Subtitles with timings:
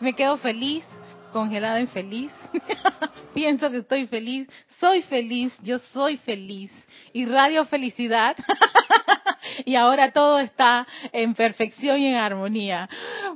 [0.00, 0.84] Me quedo feliz,
[1.32, 2.32] congelada en feliz.
[3.34, 4.48] Pienso que estoy feliz,
[4.78, 6.72] soy feliz, yo soy feliz.
[7.12, 8.36] Y radio felicidad.
[9.64, 12.88] y ahora todo está en perfección y en armonía.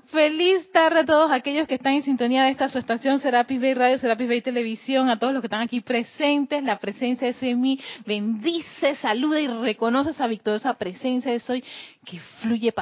[0.07, 3.75] Feliz tarde a todos aquellos que están en sintonía de esta su estación Serapis Bay
[3.75, 7.55] Radio, Serapis Bay Televisión, a todos los que están aquí presentes, la presencia de Soy
[7.55, 11.65] mí bendice, saluda y reconoce esa victoriosa presencia de Soy
[12.05, 12.73] que fluye,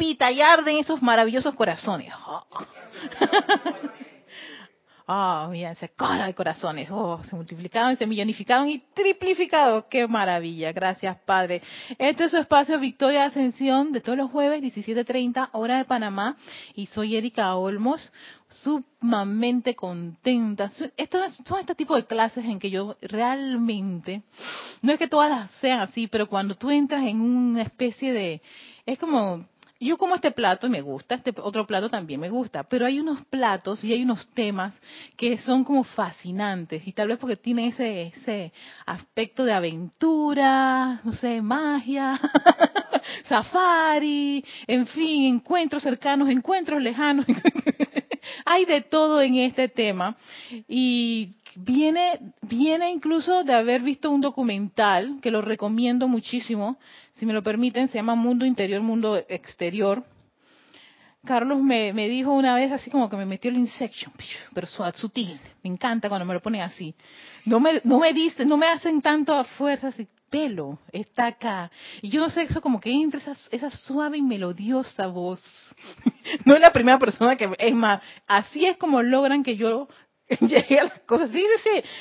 [0.00, 2.12] palpita y arde esos maravillosos corazones.
[5.06, 6.88] Oh, mira, esa cola de corazones.
[6.90, 9.84] Oh, se multiplicaron, se millonificaron y triplificaron.
[9.90, 10.72] ¡Qué maravilla!
[10.72, 11.60] Gracias, Padre.
[11.98, 16.36] Este es su espacio Victoria Ascensión de todos los jueves, 17.30, hora de Panamá.
[16.74, 18.10] Y soy Erika Olmos,
[18.48, 20.70] sumamente contenta.
[20.96, 24.22] Estos son este tipo de clases en que yo realmente,
[24.80, 28.42] no es que todas sean así, pero cuando tú entras en una especie de,
[28.86, 29.44] es como
[29.86, 33.00] yo como este plato y me gusta, este otro plato también me gusta, pero hay
[33.00, 34.74] unos platos y hay unos temas
[35.16, 38.52] que son como fascinantes y tal vez porque tienen ese, ese
[38.84, 42.20] aspecto de aventura, no sé, magia,
[43.24, 47.24] safari, en fin, encuentros cercanos, encuentros lejanos.
[48.44, 50.16] hay de todo en este tema
[50.68, 56.78] y viene viene incluso de haber visto un documental que lo recomiendo muchísimo
[57.20, 60.02] si me lo permiten, se llama Mundo Interior, Mundo Exterior.
[61.22, 64.10] Carlos me, dijo una vez así como que me metió el insection,
[64.54, 65.38] pero sutil.
[65.62, 66.94] Me encanta cuando me lo ponen así.
[67.44, 71.70] No me, no me dicen, no me hacen tanto a fuerza así, pelo, está acá.
[72.00, 75.42] Y yo no sé, eso como que entra esa, esa suave y melodiosa voz.
[76.46, 79.88] no es la primera persona que, es más, así es como logran que yo
[80.40, 81.30] llegue a las cosas.
[81.30, 81.44] Sí.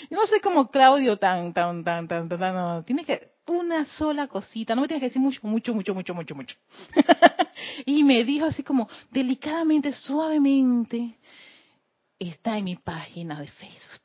[0.09, 2.83] Yo no sé cómo Claudio tan, tan, tan, tan, tan no.
[2.83, 6.35] tiene que una sola cosita, no me tienes que decir mucho, mucho, mucho, mucho, mucho,
[6.35, 6.55] mucho.
[7.85, 11.17] y me dijo así como delicadamente, suavemente,
[12.17, 14.01] está en mi página de Facebook.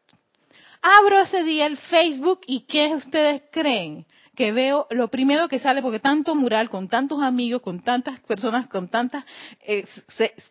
[0.81, 4.07] Abro ese día el Facebook y ¿qué ustedes creen?
[4.35, 8.67] Que veo lo primero que sale, porque tanto mural, con tantos amigos, con tantas personas,
[8.69, 9.25] con tantas,
[9.61, 9.87] eh,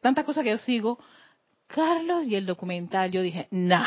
[0.01, 1.00] tantas cosas que yo sigo,
[1.67, 3.85] Carlos y el documental, yo dije, nah,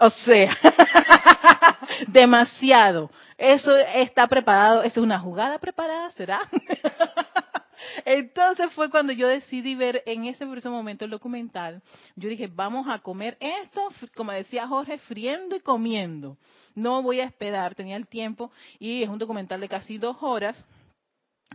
[0.00, 0.56] o sea,
[2.06, 3.10] demasiado.
[3.38, 6.40] Eso está preparado, eso es una jugada preparada, ¿será?
[8.04, 11.80] Entonces fue cuando yo decidí ver en ese momento el documental.
[12.16, 16.36] Yo dije, vamos a comer esto, como decía Jorge, friendo y comiendo.
[16.74, 18.50] No voy a esperar, tenía el tiempo
[18.80, 20.64] y es un documental de casi dos horas.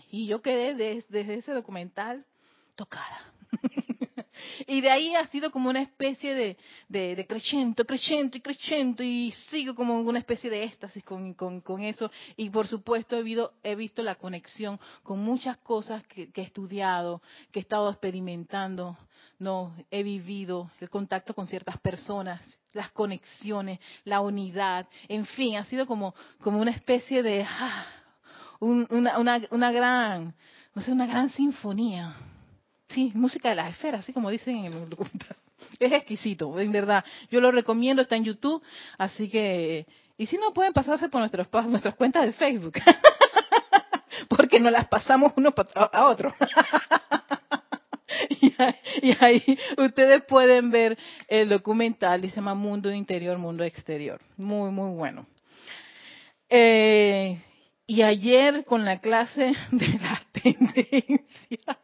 [0.10, 2.26] Y yo quedé desde ese documental
[2.76, 3.33] tocada.
[4.68, 9.76] Y de ahí ha sido como una especie de, de, de y crecimiento y sigo
[9.76, 12.12] como una especie de éxtasis con, eso.
[12.38, 17.22] Y por supuesto he, visto, he visto la conexión con muchas cosas que, he estudiado,
[17.52, 18.98] que he estado experimentando,
[19.40, 22.42] no he vivido el contacto con ciertas personas,
[22.74, 27.86] las conexiones, la unidad, en fin, ha sido como, como una especie de ah,
[28.60, 30.34] una, una, una gran,
[30.74, 32.16] no sé, una gran sinfonía
[32.94, 35.36] Sí, música de las esferas, así como dicen en el documental.
[35.80, 37.04] Es exquisito, en verdad.
[37.32, 38.62] Yo lo recomiendo, está en YouTube,
[38.98, 39.88] así que...
[40.18, 42.76] Y si no, pueden pasarse por nuestros, nuestras cuentas de Facebook.
[44.30, 46.34] Porque nos las pasamos uno a otro.
[49.02, 49.42] y, ahí,
[49.78, 54.22] ustedes pueden ver el documental, se llama Mundo Interior, Mundo Exterior.
[54.38, 55.26] Muy, muy bueno.
[56.48, 57.42] Eh,
[57.88, 61.80] y ayer con la clase de la tendencia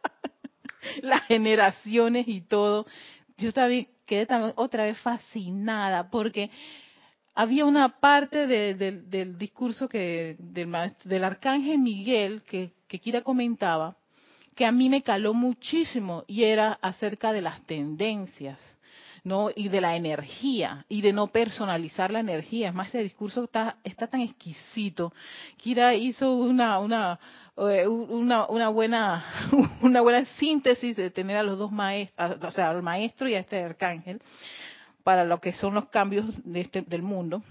[1.02, 2.86] las generaciones y todo.
[3.36, 6.50] Yo también quedé también otra vez fascinada porque
[7.34, 10.72] había una parte del discurso que del,
[11.04, 13.96] del arcángel Miguel que, que Kira comentaba
[14.56, 18.58] que a mí me caló muchísimo y era acerca de las tendencias.
[19.24, 19.50] ¿No?
[19.54, 22.68] y de la energía y de no personalizar la energía.
[22.68, 25.12] Es más, ese discurso está, está tan exquisito.
[25.56, 27.18] Kira hizo una, una,
[27.56, 29.24] eh, una, una buena
[29.82, 33.40] una buena síntesis de tener a los dos maestros, o sea, al maestro y a
[33.40, 34.20] este arcángel
[35.02, 37.42] para lo que son los cambios de este, del mundo.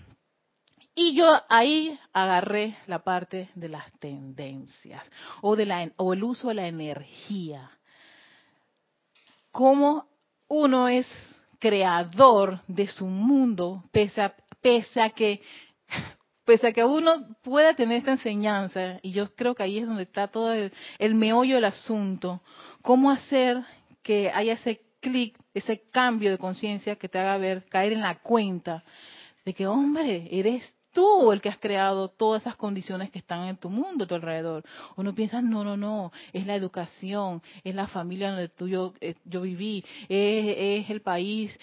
[0.95, 5.09] Y yo ahí agarré la parte de las tendencias
[5.41, 7.71] o de la o el uso de la energía.
[9.51, 10.07] Cómo
[10.47, 11.07] uno es
[11.59, 14.33] creador de su mundo pese a,
[15.11, 15.41] que
[16.45, 17.13] pese a que uno
[17.43, 21.55] pueda tener esta enseñanza, y yo creo que ahí es donde está todo el, meollo
[21.55, 22.41] del asunto,
[22.81, 23.63] cómo hacer
[24.01, 28.19] que haya ese clic, ese cambio de conciencia que te haga ver, caer en la
[28.19, 28.83] cuenta
[29.45, 33.57] de que, hombre, eres tú el que has creado todas esas condiciones que están en
[33.57, 34.63] tu mundo, a tu alrededor.
[34.95, 39.15] Uno piensa, no, no, no, es la educación, es la familia donde tú yo, eh,
[39.25, 41.57] yo viví, es, el país.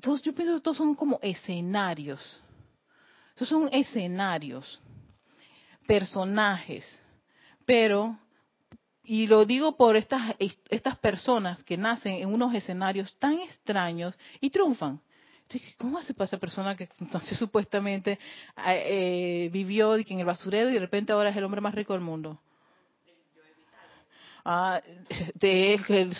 [0.00, 2.40] Todos, yo pienso que todos son como escenarios.
[3.36, 4.80] Esos son escenarios,
[5.86, 6.84] personajes,
[7.66, 8.16] pero
[9.02, 10.34] y lo digo por estas,
[10.70, 15.00] estas personas que nacen en unos escenarios tan extraños y triunfan.
[15.78, 18.18] ¿Cómo hace para esa persona que entonces supuestamente
[18.66, 22.02] eh, vivió en el basurero y de repente ahora es el hombre más rico del
[22.02, 22.40] mundo?
[24.46, 24.82] Ah,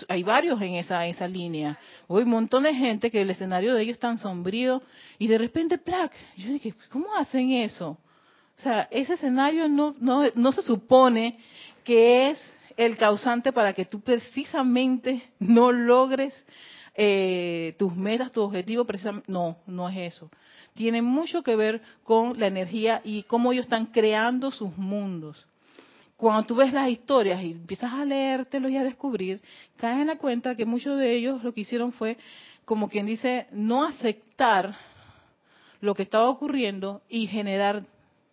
[0.09, 1.79] hay varios en esa, esa línea.
[2.09, 4.83] Hay un montón de gente que el escenario de ellos es tan sombrío
[5.19, 6.11] y de repente, ¡plac!
[6.37, 7.99] Yo dije, ¿cómo hacen eso?
[8.57, 11.37] O sea, ese escenario no, no, no se supone
[11.83, 16.35] que es el causante para que tú precisamente no logres
[16.95, 20.31] eh, tus metas, tu objetivo, precisamente, no, no es eso.
[20.75, 25.47] Tiene mucho que ver con la energía y cómo ellos están creando sus mundos.
[26.17, 29.43] Cuando tú ves las historias y empiezas a leértelos y a descubrir,
[29.77, 32.17] caes en la cuenta que muchos de ellos lo que hicieron fue,
[32.65, 34.77] como quien dice, no aceptar
[35.81, 37.83] lo que estaba ocurriendo y generar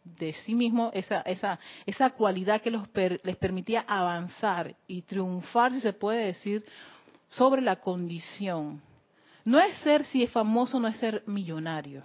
[0.03, 2.87] de sí mismo esa, esa, esa cualidad que los
[3.23, 6.63] les permitía avanzar y triunfar, si se puede decir,
[7.31, 8.81] sobre la condición.
[9.43, 12.03] No es ser si es famoso, no es ser millonario.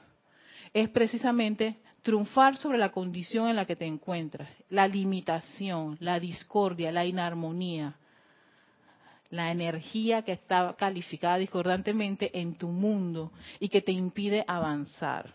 [0.72, 6.92] Es precisamente triunfar sobre la condición en la que te encuentras, la limitación, la discordia,
[6.92, 7.96] la inarmonía,
[9.30, 15.34] la energía que está calificada discordantemente en tu mundo y que te impide avanzar.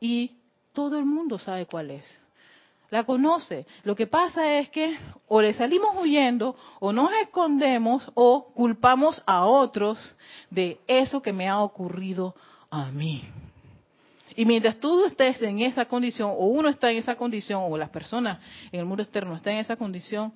[0.00, 0.38] Y
[0.72, 2.20] todo el mundo sabe cuál es.
[2.90, 3.66] La conoce.
[3.84, 4.96] Lo que pasa es que
[5.28, 9.98] o le salimos huyendo, o nos escondemos, o culpamos a otros
[10.50, 12.34] de eso que me ha ocurrido
[12.68, 13.22] a mí.
[14.34, 17.90] Y mientras tú estés en esa condición, o uno está en esa condición, o las
[17.90, 18.38] personas
[18.72, 20.32] en el mundo externo están en esa condición,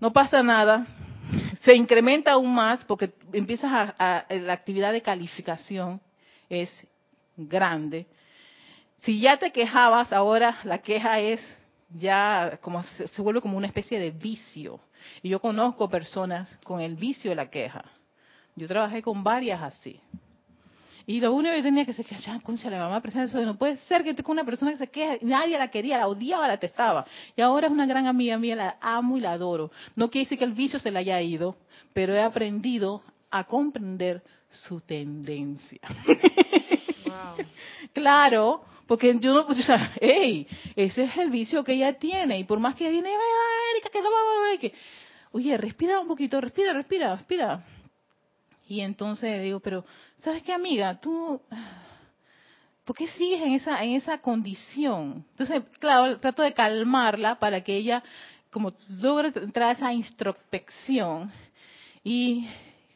[0.00, 0.86] no pasa nada,
[1.62, 6.00] se incrementa aún más porque empiezas a, la actividad de calificación
[6.48, 6.70] es
[7.36, 8.06] grande
[9.00, 11.40] si ya te quejabas, ahora la queja es
[11.94, 14.80] ya como se, vuelve como una especie de vicio.
[15.22, 17.84] Y yo conozco personas con el vicio de la queja.
[18.54, 20.00] Yo trabajé con varias así.
[21.06, 23.44] Y lo único que tenía que es que, concha, la mamá presenta eso.
[23.44, 26.46] No puede ser que con una persona que se queja, nadie la quería, la odiaba,
[26.46, 27.06] la testaba.
[27.34, 29.70] Y ahora es una gran amiga mía, la amo y la adoro.
[29.96, 31.56] No quiere decir que el vicio se le haya ido,
[31.94, 35.80] pero he aprendido a comprender su tendencia.
[37.06, 37.46] Wow.
[37.92, 42.40] claro, porque yo no, o sea, hey, ese es el vicio que ella tiene.
[42.40, 43.10] Y por más que viene,
[43.72, 43.88] Erika,
[44.58, 44.74] que
[45.30, 47.64] oye, respira un poquito, respira, respira, respira.
[48.66, 49.84] Y entonces digo, pero,
[50.18, 51.00] ¿sabes qué, amiga?
[51.00, 51.40] Tú,
[52.84, 55.24] ¿por qué sigues en esa, en esa condición?
[55.30, 58.02] Entonces, claro, trato de calmarla para que ella,
[58.50, 61.30] como logre entrar a esa introspección
[62.02, 62.48] y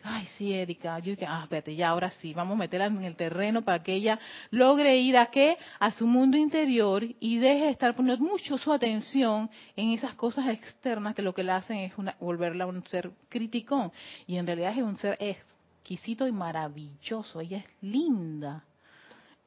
[0.04, 3.16] ay, sí, Erika, yo dije, ah, espérate, ya ahora sí, vamos a meterla en el
[3.16, 4.18] terreno para que ella
[4.50, 5.56] logre ir a qué?
[5.80, 10.48] A su mundo interior y deje de estar poniendo mucho su atención en esas cosas
[10.48, 13.92] externas que lo que le hacen es una, volverla un ser crítico.
[14.26, 18.62] Y en realidad es un ser exquisito y maravilloso, ella es linda.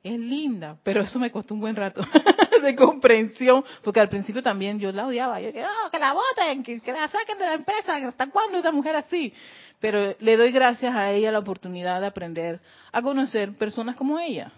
[0.03, 2.01] Es linda, pero eso me costó un buen rato
[2.63, 5.41] de comprensión, porque al principio también yo la odiaba.
[5.41, 8.57] Yo dije, oh, que la voten, que, que la saquen de la empresa, ¿hasta cuándo
[8.57, 9.33] esta mujer así?
[9.79, 12.59] Pero le doy gracias a ella la oportunidad de aprender
[12.91, 14.51] a conocer personas como ella,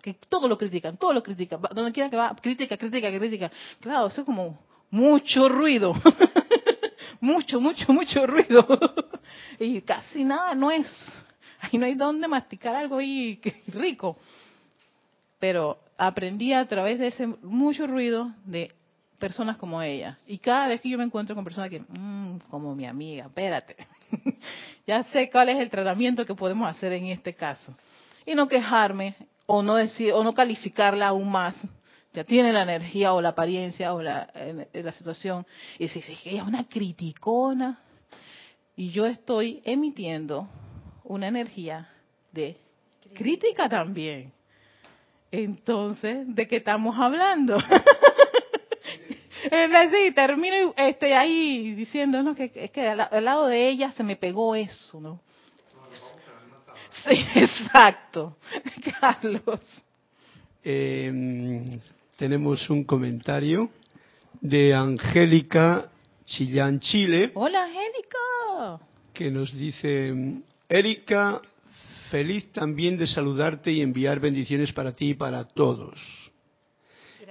[0.00, 3.50] que todo lo critican, todo lo critican, donde quiera que va, crítica, crítica, crítica.
[3.80, 4.58] Claro, eso es como
[4.90, 5.94] mucho ruido,
[7.20, 8.66] mucho, mucho, mucho ruido.
[9.58, 10.86] y casi nada no es,
[11.60, 14.16] ahí no hay donde masticar algo ahí rico.
[15.38, 18.72] Pero aprendí a través de ese mucho ruido de
[19.22, 20.18] personas como ella.
[20.26, 23.76] Y cada vez que yo me encuentro con personas que, mmm, como mi amiga, espérate,
[24.86, 27.72] ya sé cuál es el tratamiento que podemos hacer en este caso.
[28.26, 29.14] Y no quejarme
[29.46, 31.54] o no decir o no calificarla aún más.
[32.12, 34.28] Ya tiene la energía o la apariencia o la,
[34.72, 35.46] la situación
[35.78, 37.78] y decir que ella es una criticona
[38.74, 40.48] y yo estoy emitiendo
[41.04, 41.88] una energía
[42.32, 42.56] de
[43.14, 44.32] crítica también.
[45.30, 47.56] Entonces, ¿de qué estamos hablando?
[49.90, 52.34] sí, termino este, ahí diciendo ¿no?
[52.34, 55.20] que, es que al, lado de ella se me pegó eso, ¿no?
[57.04, 58.36] Sí, exacto.
[59.00, 59.60] Carlos.
[60.64, 61.80] Em,
[62.16, 63.70] tenemos un comentario
[64.40, 65.90] de Angélica
[66.24, 67.32] Chillán Chile.
[67.34, 68.80] Hola, Angélica.
[69.12, 70.14] Que nos dice,
[70.68, 71.42] Erika,
[72.10, 76.21] feliz también de saludarte y enviar bendiciones para ti y para todos.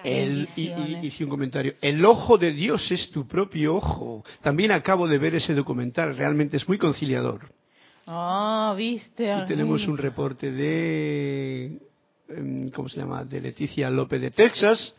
[0.03, 0.69] El, y,
[1.05, 1.73] hice un comentario.
[1.81, 4.23] El ojo de Dios es tu propio ojo.
[4.41, 6.17] También acabo de ver ese documental.
[6.17, 7.49] Realmente es muy conciliador.
[8.07, 9.31] Ah, viste.
[9.31, 11.79] Y tenemos un reporte de,
[12.29, 13.23] em, ¿cómo se llama?
[13.23, 14.93] De Leticia López de Texas,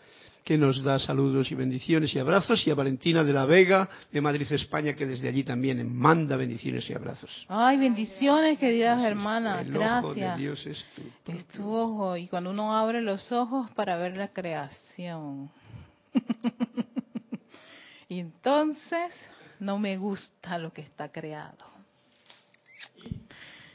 [0.45, 4.21] que nos da saludos y bendiciones y abrazos, y a Valentina de la Vega, de
[4.21, 7.47] Madrid, España, que desde allí también manda bendiciones y abrazos.
[7.49, 9.67] Ay, bendiciones, queridas es, hermanas.
[9.67, 10.39] el ojo de Gracias.
[10.39, 12.17] Dios es tu Es tu ojo.
[12.17, 15.51] Y cuando uno abre los ojos para ver la creación.
[18.09, 19.13] y entonces
[19.61, 21.73] no me gusta lo que está creado.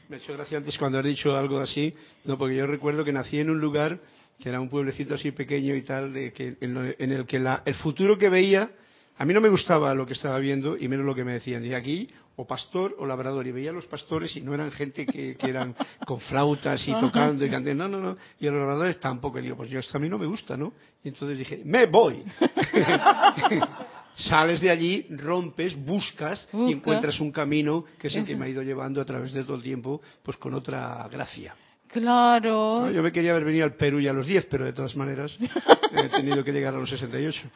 [0.08, 1.94] Me ha hecho gracia antes cuando has dicho algo así,
[2.24, 4.00] no, porque yo recuerdo que nací en un lugar
[4.40, 7.38] que era un pueblecito así pequeño y tal, de que, en, lo- en el que
[7.38, 8.70] la- el futuro que veía,
[9.16, 11.64] a mí no me gustaba lo que estaba viendo y menos lo que me decían.
[11.64, 13.44] Y aquí, o pastor o labrador.
[13.48, 15.74] Y veía a los pastores y no eran gente que, que eran
[16.06, 17.88] con flautas y tocando y cantando.
[17.88, 18.16] No, no, no.
[18.38, 19.40] Y a los labradores tampoco.
[19.40, 20.72] Y digo, pues yo esto a mí no me gusta, ¿no?
[21.02, 22.22] Y entonces dije, me voy.
[24.14, 26.68] Sales de allí, rompes, buscas Busca.
[26.70, 29.44] y encuentras un camino que es el que me ha ido llevando a través de
[29.44, 31.54] todo el tiempo, pues con otra gracia.
[31.92, 32.82] Claro.
[32.86, 32.90] ¿no?
[32.90, 35.38] Yo me quería haber venido al Perú ya a los 10, pero de todas maneras
[35.92, 37.48] he tenido que llegar a los 68.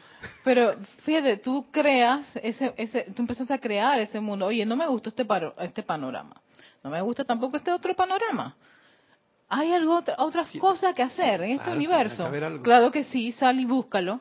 [0.43, 0.73] Pero
[1.03, 4.47] fíjate, tú creas ese, ese, tú empezaste a crear ese mundo.
[4.47, 6.35] Oye, no me gusta este, paro- este panorama.
[6.83, 8.55] No me gusta tampoco este otro panorama.
[9.49, 12.31] Hay algo, otra- otras cosas que hacer en este Claro, universo.
[12.31, 12.61] que.
[12.63, 14.19] Claro que sí, sal y búscalo.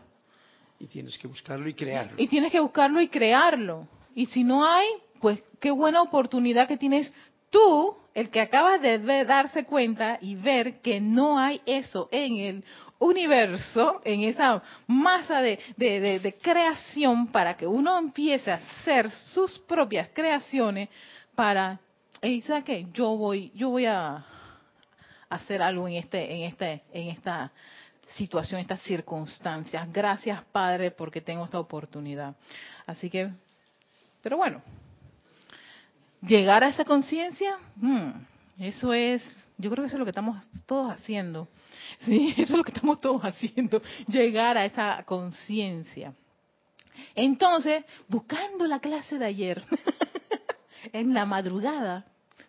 [0.79, 2.15] Y tienes que buscarlo y crearlo.
[2.19, 3.87] Y tienes que buscarlo y crearlo.
[4.15, 4.87] Y si no hay,
[5.21, 7.11] pues qué buena oportunidad que tienes
[7.53, 12.65] tú, el que acabas de darse cuenta y ver que no hay eso en el
[12.99, 19.11] universo, en esa masa de, de- de- de creación para que uno empiece a hacer
[19.11, 20.89] sus propias creaciones
[21.35, 21.79] para,
[22.47, 22.87] ¿sabes qué?
[22.93, 24.25] Yo voy, yo voy a
[25.29, 27.51] hacer algo en este, en este, en esta
[28.17, 29.91] situación, estas circunstancias.
[29.93, 32.37] Gracias, Padre, porque tengo esta oportunidad.
[32.87, 33.31] Así que,
[34.23, 34.63] pero bueno,
[36.23, 38.11] llegar a esa conciencia, hmm,
[38.59, 39.23] eso es,
[39.59, 41.49] yo creo que eso es lo que estamos todos haciendo.
[42.05, 46.15] Sí, eso es lo que estamos todos haciendo, llegar a esa conciencia.
[47.15, 49.63] Entonces, buscando la clase de ayer,
[50.93, 52.05] en la madrugada,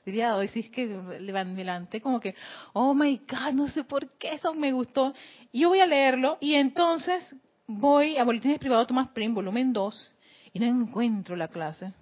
[0.05, 2.33] diría hoy, si es que me levanté como que,
[2.73, 5.13] oh my God, no sé por qué eso me gustó.
[5.51, 7.35] Y yo voy a leerlo y entonces
[7.67, 10.15] voy a Boletines Privados Tomás Prim, volumen 2,
[10.53, 11.93] y no encuentro la clase.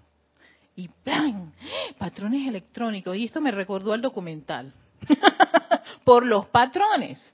[0.76, 1.54] Y ¡plan!
[1.98, 3.16] Patrones electrónicos.
[3.16, 4.74] Y esto me recordó al documental.
[6.04, 7.34] por los patrones.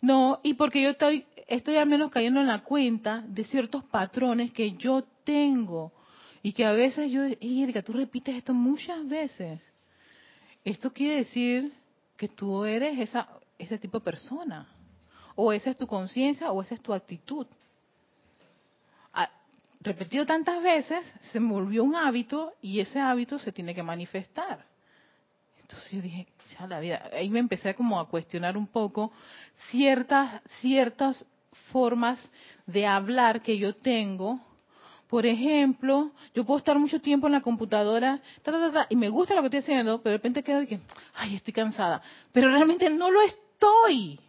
[0.00, 4.52] No, y porque yo estoy, estoy al menos cayendo en la cuenta de ciertos patrones
[4.52, 5.92] que yo tengo.
[6.42, 9.60] Y que a veces yo, "Ey, Erika, tú repites esto muchas veces.
[10.64, 11.72] Esto quiere decir
[12.16, 14.68] que tú eres esa, ese tipo de persona.
[15.34, 17.46] O esa es tu conciencia o esa es tu actitud.
[19.88, 24.66] Repetido tantas veces, se me volvió un hábito y ese hábito se tiene que manifestar.
[25.62, 26.26] Entonces yo dije,
[26.58, 29.10] ya la vida, ahí me empecé como a cuestionar un poco
[29.70, 31.24] ciertas, ciertas
[31.72, 32.20] formas
[32.66, 34.38] de hablar que yo tengo.
[35.08, 39.08] Por ejemplo, yo puedo estar mucho tiempo en la computadora ta, ta, ta, y me
[39.08, 40.80] gusta lo que estoy haciendo, pero de repente quedo que,
[41.14, 42.02] ay, estoy cansada.
[42.30, 44.20] Pero realmente no lo estoy.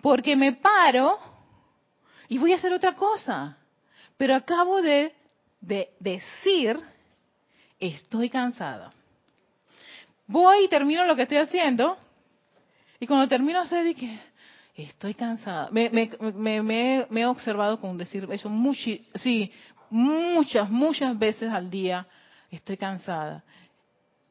[0.00, 1.18] Porque me paro
[2.28, 3.58] y voy a hacer otra cosa.
[4.16, 5.12] Pero acabo de,
[5.60, 6.78] de decir,
[7.78, 8.92] estoy cansada.
[10.26, 11.96] Voy y termino lo que estoy haciendo.
[12.98, 14.18] Y cuando termino, de que
[14.74, 15.68] estoy cansada.
[15.70, 19.52] Me, me, me, me- he observado con decir eso muchi- sí,
[19.90, 22.06] muchas, muchas veces al día.
[22.50, 23.44] Estoy cansada.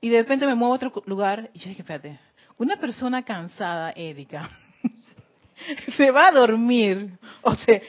[0.01, 2.19] Y de repente me muevo a otro lugar y yo dije, espérate,
[2.57, 4.49] una persona cansada, Erika,
[5.97, 7.81] se va a dormir o se,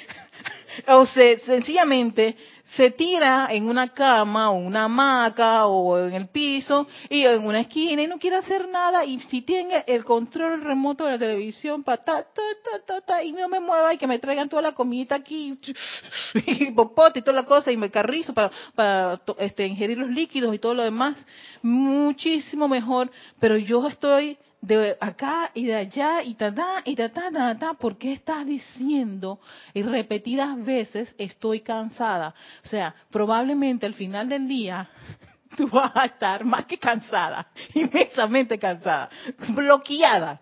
[0.88, 2.36] o se sencillamente
[2.74, 7.60] se tira en una cama o una hamaca o en el piso y en una
[7.60, 11.84] esquina y no quiere hacer nada y si tiene el control remoto de la televisión
[11.84, 12.42] para ta, ta,
[12.84, 15.58] ta, ta, y no me mueva y que me traigan toda la comidita aquí
[16.34, 20.52] y popote y toda la cosa y me carrizo para, para este, ingerir los líquidos
[20.54, 21.16] y todo lo demás
[21.62, 27.08] muchísimo mejor pero yo estoy de acá y de allá y ta ta y ta
[27.08, 29.40] ta ta ta ¿por qué estás diciendo
[29.74, 32.34] y repetidas veces estoy cansada?
[32.64, 34.88] O sea, probablemente al final del día
[35.56, 39.10] tú vas a estar más que cansada, inmensamente cansada,
[39.50, 40.40] bloqueada,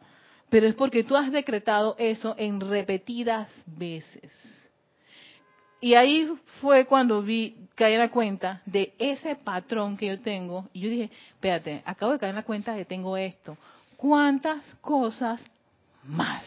[0.48, 4.32] pero es porque tú has decretado eso en repetidas veces.
[5.84, 6.26] Y ahí
[6.62, 10.66] fue cuando vi, caí en la cuenta de ese patrón que yo tengo.
[10.72, 13.58] Y yo dije, espérate, acabo de caer en la cuenta de que tengo esto.
[14.04, 15.40] ¿Cuántas cosas
[16.02, 16.44] más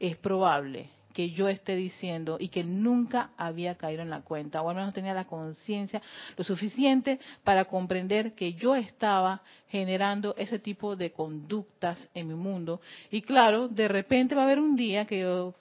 [0.00, 4.68] es probable que yo esté diciendo y que nunca había caído en la cuenta, o
[4.68, 6.02] al menos tenía la conciencia
[6.36, 12.80] lo suficiente para comprender que yo estaba generando ese tipo de conductas en mi mundo.
[13.12, 15.54] Y claro, de repente va a haber un día que yo,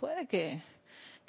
[0.00, 0.62] puede que,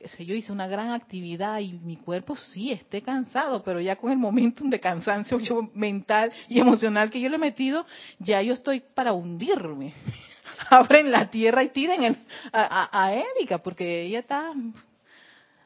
[0.04, 3.96] que sé yo, hice una gran actividad y mi cuerpo sí esté cansado, pero ya
[3.96, 5.40] con el momento de cansancio
[5.74, 7.86] mental y emocional que yo le he metido,
[8.20, 9.94] ya yo estoy para hundirme
[10.70, 12.18] abren la tierra y tiren el,
[12.52, 14.52] a, a, Erika, porque ella está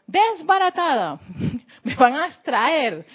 [0.06, 1.20] desbaratada.
[1.84, 3.08] Me van a extraer.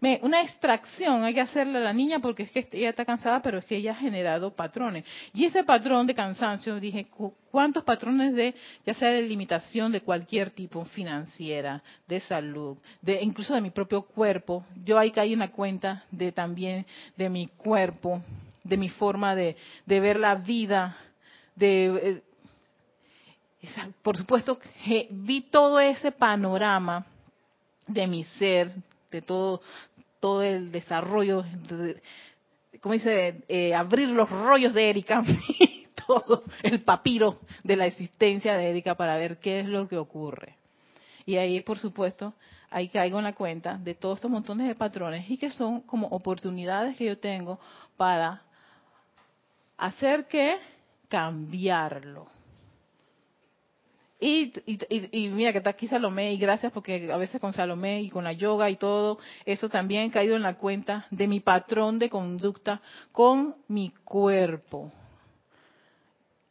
[0.00, 3.42] Me, una extracción hay que hacerle a la niña porque es que ella está cansada,
[3.42, 5.04] pero es que ella ha generado patrones.
[5.34, 7.06] Y ese patrón de cansancio, dije,
[7.50, 8.54] ¿cuántos patrones de,
[8.86, 14.02] ya sea de limitación de cualquier tipo, financiera, de salud, de incluso de mi propio
[14.02, 14.64] cuerpo?
[14.84, 16.86] Yo ahí caí en la cuenta de también
[17.16, 18.22] de mi cuerpo,
[18.62, 20.96] de mi forma de, de ver la vida,
[21.56, 22.22] de eh,
[24.02, 24.58] por supuesto
[25.10, 27.04] vi todo ese panorama
[27.86, 28.70] de mi ser,
[29.10, 29.60] de todo
[30.20, 32.00] todo el desarrollo, de,
[32.80, 33.42] ¿cómo dice?
[33.48, 35.22] Eh, abrir los rollos de Erika,
[36.06, 40.56] todo el papiro de la existencia de Erika para ver qué es lo que ocurre.
[41.26, 42.34] Y ahí, por supuesto,
[42.70, 46.08] ahí caigo en la cuenta de todos estos montones de patrones y que son como
[46.08, 47.60] oportunidades que yo tengo
[47.96, 48.42] para
[49.76, 50.56] hacer que
[51.08, 52.26] cambiarlo.
[54.20, 58.10] Y, y, mira que está aquí Salomé, y gracias porque a veces con Salomé y
[58.10, 62.00] con la yoga y todo, eso también ha caído en la cuenta de mi patrón
[62.00, 62.80] de conducta
[63.12, 64.92] con mi cuerpo.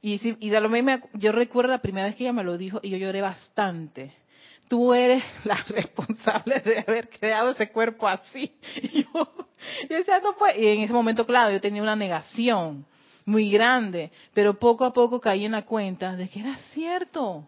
[0.02, 2.90] Y, y Salomé, me, yo recuerdo la primera vez que ella me lo dijo y
[2.90, 4.14] yo lloré bastante.
[4.70, 8.56] Tú eres la responsable de haber creado ese cuerpo así.
[8.82, 9.48] Y yo,
[9.90, 10.58] decía, no fue.
[10.58, 12.86] Y en ese momento, claro, yo tenía una negación
[13.26, 17.46] muy grande, pero poco a poco caí en la cuenta de que era cierto.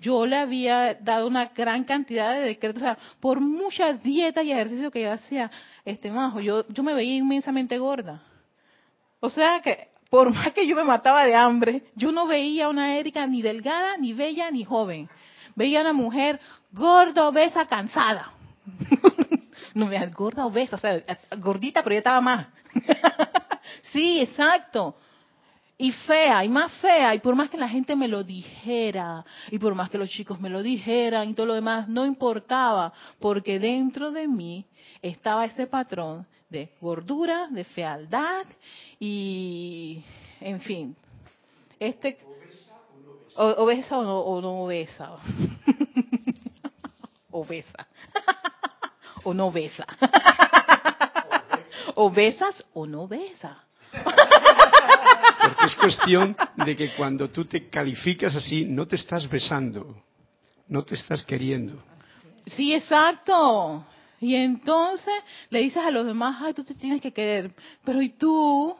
[0.00, 4.52] Yo le había dado una gran cantidad de decretos, o sea, por mucha dieta y
[4.52, 5.50] ejercicio que yo hacía,
[5.84, 8.22] este majo, yo, yo me veía inmensamente gorda.
[9.18, 12.68] O sea que, por más que yo me mataba de hambre, yo no veía a
[12.68, 15.08] una Erika ni delgada, ni bella, ni joven.
[15.56, 16.38] Veía a una mujer
[16.70, 18.32] gorda, obesa, cansada.
[19.74, 21.02] no me gorda, obesa, o sea,
[21.38, 22.46] gordita, pero ya estaba más.
[23.92, 24.94] sí, exacto
[25.80, 29.60] y fea, y más fea, y por más que la gente me lo dijera, y
[29.60, 33.60] por más que los chicos me lo dijeran y todo lo demás, no importaba, porque
[33.60, 34.66] dentro de mí
[35.00, 38.44] estaba ese patrón de gordura, de fealdad
[38.98, 40.02] y,
[40.40, 40.96] en fin,
[41.78, 42.18] este
[43.36, 45.12] obesa o no, o no obesa,
[47.30, 47.86] obesa,
[49.22, 49.86] o no obesa,
[51.94, 53.62] obesas o no obesa.
[55.64, 60.02] Es cuestión de que cuando tú te calificas así, no te estás besando,
[60.68, 61.82] no te estás queriendo.
[62.46, 63.84] Sí, exacto.
[64.20, 65.14] Y entonces
[65.50, 67.52] le dices a los demás, ay, tú te tienes que querer.
[67.84, 68.76] Pero ¿y tú?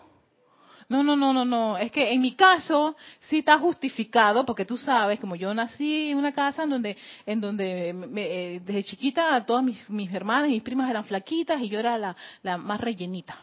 [0.88, 1.76] No, no, no, no, no.
[1.76, 6.18] Es que en mi caso sí está justificado porque tú sabes, como yo nací en
[6.18, 10.62] una casa en donde, en donde eh, desde chiquita todas mis, mis hermanas y mis
[10.62, 13.36] primas eran flaquitas y yo era la, la más rellenita.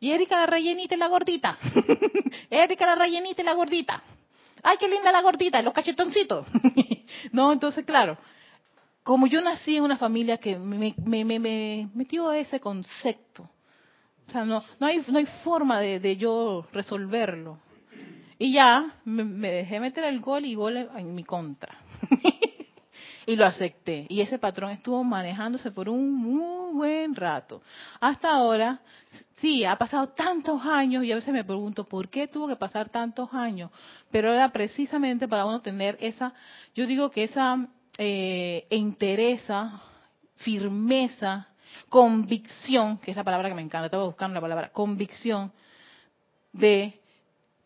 [0.00, 1.58] Y Erika la rellenita y la gordita.
[2.50, 4.02] Erika la rellenita y la gordita.
[4.62, 6.46] Ay, qué linda la gordita, los cachetoncitos.
[7.32, 8.18] no, entonces, claro,
[9.02, 13.48] como yo nací en una familia que me, me, me, metió ese concepto,
[14.26, 17.58] o sea, no, no, hay, no hay forma de, de yo resolverlo.
[18.38, 21.78] Y ya me, me, dejé meter el gol y gol en mi contra.
[23.28, 24.06] y lo acepté.
[24.08, 27.60] Y ese patrón estuvo manejándose por un muy buen rato.
[28.00, 28.80] Hasta ahora,
[29.34, 32.88] sí, ha pasado tantos años y a veces me pregunto por qué tuvo que pasar
[32.88, 33.70] tantos años,
[34.10, 36.32] pero era precisamente para uno tener esa,
[36.74, 38.66] yo digo que esa eh,
[40.36, 41.48] firmeza,
[41.90, 45.52] convicción, que es la palabra que me encanta, estaba buscando la palabra convicción,
[46.54, 46.98] de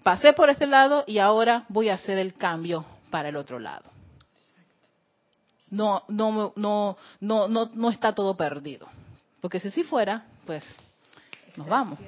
[0.02, 3.91] pasé por este lado y ahora voy a hacer el cambio para el otro lado
[5.72, 8.86] no, no, no, no, no, no está todo perdido.
[9.40, 10.62] Porque si así fuera, pues
[11.56, 11.98] nos vamos.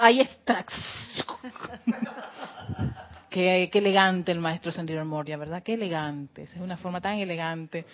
[0.00, 0.66] Ahí está.
[3.30, 5.62] qué, elegante el maestro Sendido Moria, ¿verdad?
[5.62, 6.42] Qué elegante.
[6.42, 7.86] Es una forma tan elegante.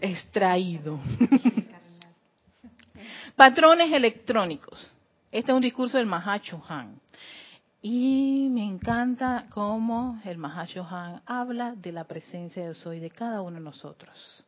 [0.00, 0.98] Extraído.
[3.36, 4.92] Patrones electrónicos.
[5.30, 7.00] Este es un discurso del Mahacho Han.
[7.84, 13.56] Y me encanta cómo el Mahashohan habla de la presencia de soy de cada uno
[13.56, 14.46] de nosotros.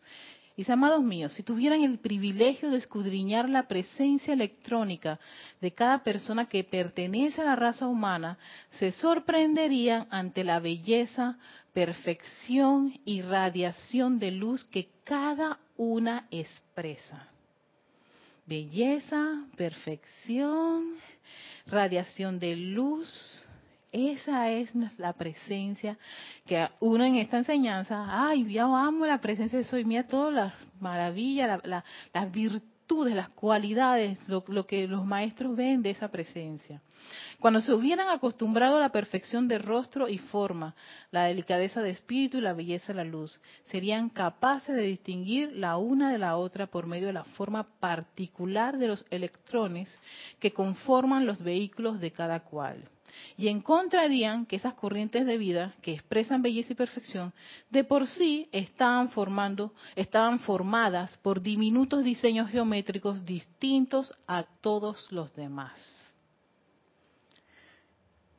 [0.56, 5.18] Dice, amados míos, si tuvieran el privilegio de escudriñar la presencia electrónica
[5.60, 8.38] de cada persona que pertenece a la raza humana,
[8.78, 11.36] se sorprenderían ante la belleza,
[11.72, 17.26] perfección y radiación de luz que cada una expresa.
[18.46, 20.94] Belleza, perfección,
[21.66, 23.46] radiación de luz,
[23.92, 25.96] esa es la presencia
[26.46, 30.54] que uno en esta enseñanza, ay, yo amo la presencia de soy, mira todas las
[30.80, 36.80] maravillas, las virtudes, las cualidades, lo, lo, que los maestros ven de esa presencia.
[37.40, 40.74] Cuando se hubieran acostumbrado a la perfección de rostro y forma,
[41.10, 45.76] la delicadeza de espíritu y la belleza de la luz, serían capaces de distinguir la
[45.76, 49.88] una de la otra por medio de la forma particular de los electrones
[50.38, 52.88] que conforman los vehículos de cada cual
[53.36, 57.32] y encontrarían que esas corrientes de vida que expresan belleza y perfección
[57.70, 65.34] de por sí estaban formando, estaban formadas por diminutos diseños geométricos distintos a todos los
[65.34, 65.78] demás.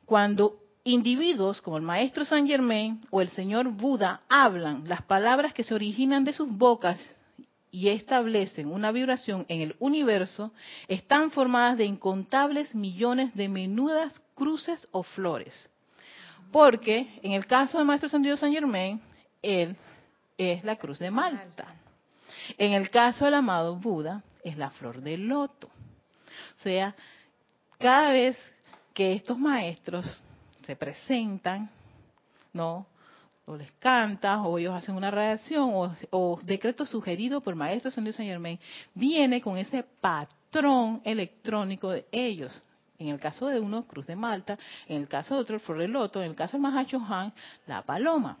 [0.04, 5.64] Cuando individuos como el maestro Saint Germain o el señor Buda hablan las palabras que
[5.64, 7.00] se originan de sus bocas
[7.72, 10.52] y establecen una vibración en el universo,
[10.88, 15.68] están formadas de incontables millones de menudas cruces o flores.
[16.52, 19.00] Porque en el caso del Maestro Sandido San Germain,
[19.42, 19.76] él
[20.38, 21.66] es la cruz de Malta.
[22.56, 25.66] En el caso del amado Buda, es la flor del loto.
[25.66, 26.94] O sea,
[27.78, 28.38] cada vez
[28.94, 30.22] que estos maestros
[30.64, 31.68] se presentan,
[32.52, 32.86] ¿no?
[33.46, 35.70] o les canta, o ellos hacen una reacción,
[36.10, 38.58] o, decreto sugerido por Maestro San Saint Germain,
[38.92, 42.60] viene con ese patrón electrónico de ellos.
[42.98, 45.78] En el caso de uno, Cruz de Malta, en el caso de otro, el Flor
[45.78, 47.32] del Loto, en el caso de Mahacho Han,
[47.66, 48.38] la paloma.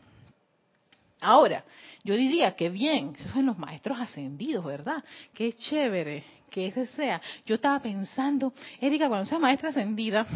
[1.20, 1.64] Ahora,
[2.04, 5.02] yo diría que bien, esos son los maestros ascendidos, ¿verdad?
[5.34, 7.20] Qué chévere que ese sea.
[7.44, 10.26] Yo estaba pensando, Erika, cuando seas maestra ascendida,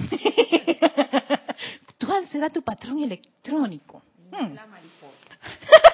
[2.06, 4.02] ¿cuál será tu patrón electrónico?
[4.30, 4.54] Hmm.
[4.54, 5.38] La mariposa.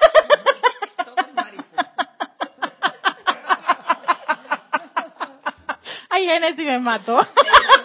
[6.09, 7.19] Ay, Genesis me mató.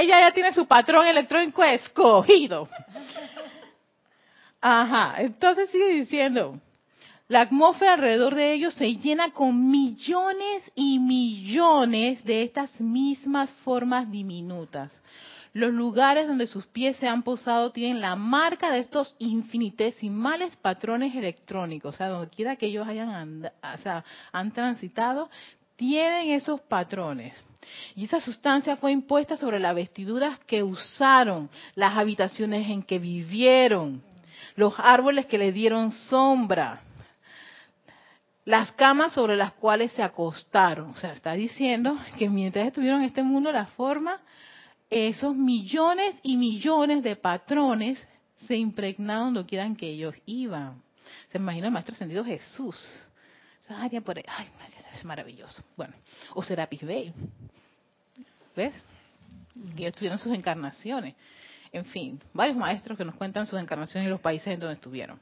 [0.00, 2.68] Ella ya tiene su patrón electrónico escogido.
[4.58, 6.58] Ajá, entonces sigue diciendo,
[7.28, 14.10] la atmósfera alrededor de ellos se llena con millones y millones de estas mismas formas
[14.10, 14.90] diminutas.
[15.52, 21.14] Los lugares donde sus pies se han posado tienen la marca de estos infinitesimales patrones
[21.14, 21.94] electrónicos.
[21.94, 25.28] O sea, donde quiera que ellos hayan o sea, han transitado,
[25.80, 27.34] tienen esos patrones.
[27.96, 34.02] Y esa sustancia fue impuesta sobre las vestiduras que usaron, las habitaciones en que vivieron,
[34.56, 36.82] los árboles que le dieron sombra,
[38.44, 40.90] las camas sobre las cuales se acostaron.
[40.90, 44.20] O sea, está diciendo que mientras estuvieron en este mundo, la forma
[44.90, 50.82] esos millones y millones de patrones se impregnaron donde quieran que ellos iban.
[51.32, 52.76] Se imagina el Maestro Ascendido Jesús.
[53.62, 54.48] Esa área por ahí, ay,
[54.92, 55.62] es maravilloso.
[55.76, 55.94] Bueno,
[56.34, 57.12] o Serapis Bey.
[58.56, 58.74] ¿Ves?
[59.76, 61.14] Que ellos tuvieron sus encarnaciones.
[61.72, 65.20] En fin, varios maestros que nos cuentan sus encarnaciones en los países en donde estuvieron.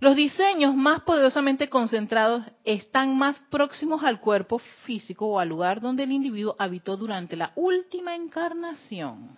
[0.00, 6.04] Los diseños más poderosamente concentrados están más próximos al cuerpo físico o al lugar donde
[6.04, 9.36] el individuo habitó durante la última encarnación.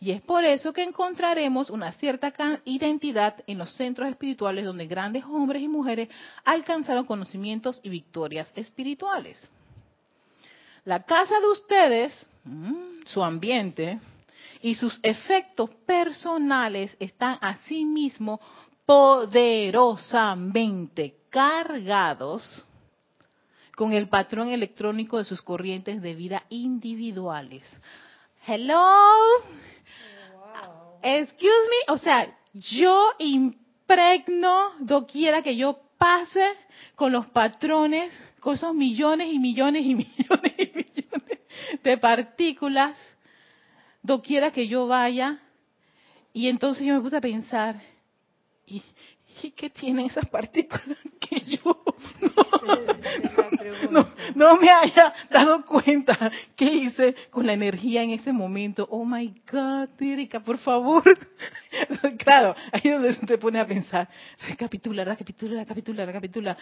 [0.00, 2.32] Y es por eso que encontraremos una cierta
[2.64, 6.08] identidad en los centros espirituales donde grandes hombres y mujeres
[6.44, 9.50] alcanzaron conocimientos y victorias espirituales.
[10.84, 13.98] La casa de ustedes, mm, su ambiente
[14.60, 18.40] y sus efectos personales están asimismo
[18.84, 22.66] poderosamente cargados
[23.76, 27.64] con el patrón electrónico de sus corrientes de vida individuales.
[28.46, 29.00] Hello.
[31.06, 36.42] Excuse me, o sea, yo impregno doquiera que yo pase
[36.94, 41.40] con los patrones, con esos millones y millones y millones y millones
[41.82, 42.98] de partículas,
[44.02, 45.42] doquiera que yo vaya.
[46.32, 47.82] Y entonces yo me puse a pensar,
[48.66, 48.82] ¿y,
[49.56, 51.84] qué tienen esas partículas que yo
[54.34, 58.86] no, me haya dado cuenta qué hice con la energía en ese momento?
[58.90, 61.02] Oh my God, Erika, por favor.
[62.18, 64.08] claro, ahí es donde se pone a pensar,
[64.48, 66.56] recapitula, recapitula, recapitula, recapitula.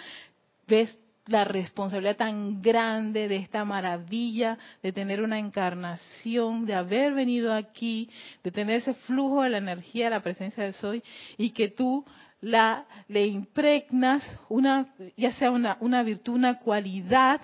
[0.66, 7.52] ¿Ves la responsabilidad tan grande de esta maravilla de tener una encarnación, de haber venido
[7.52, 8.10] aquí,
[8.42, 11.02] de tener ese flujo de la energía, la presencia del soy,
[11.38, 12.04] y que tú
[12.42, 17.40] la, le impregnas una, ya sea una, una virtud, una cualidad,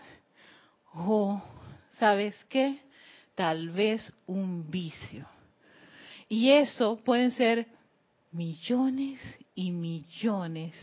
[0.93, 1.41] o,
[1.99, 2.81] ¿sabes qué?
[3.35, 5.27] Tal vez un vicio.
[6.29, 7.69] Y eso pueden ser
[8.33, 9.21] millones
[9.55, 10.75] y millones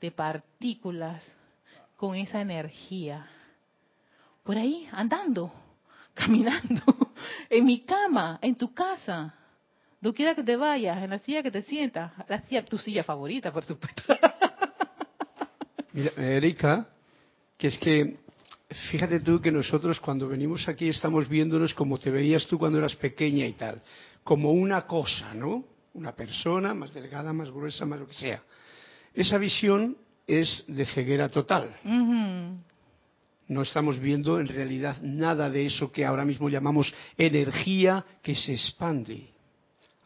[0.00, 1.24] de partículas
[1.96, 3.26] con esa energía.
[4.44, 5.50] Por ahí, andando,
[6.14, 6.82] caminando,
[7.48, 9.34] en mi cama, en tu casa,
[10.02, 13.04] donde quiera que te vayas, en la silla que te sientas, la silla, tu silla
[13.04, 14.02] favorita, por supuesto.
[15.92, 16.88] Mira, Erika,
[17.56, 18.16] que es que
[18.90, 22.96] fíjate tú que nosotros cuando venimos aquí estamos viéndonos como te veías tú cuando eras
[22.96, 23.80] pequeña y tal,
[24.24, 25.64] como una cosa, ¿no?
[25.94, 28.42] Una persona más delgada, más gruesa, más lo que sea.
[29.14, 31.76] Esa visión es de ceguera total.
[33.46, 38.54] No estamos viendo en realidad nada de eso que ahora mismo llamamos energía que se
[38.54, 39.31] expande.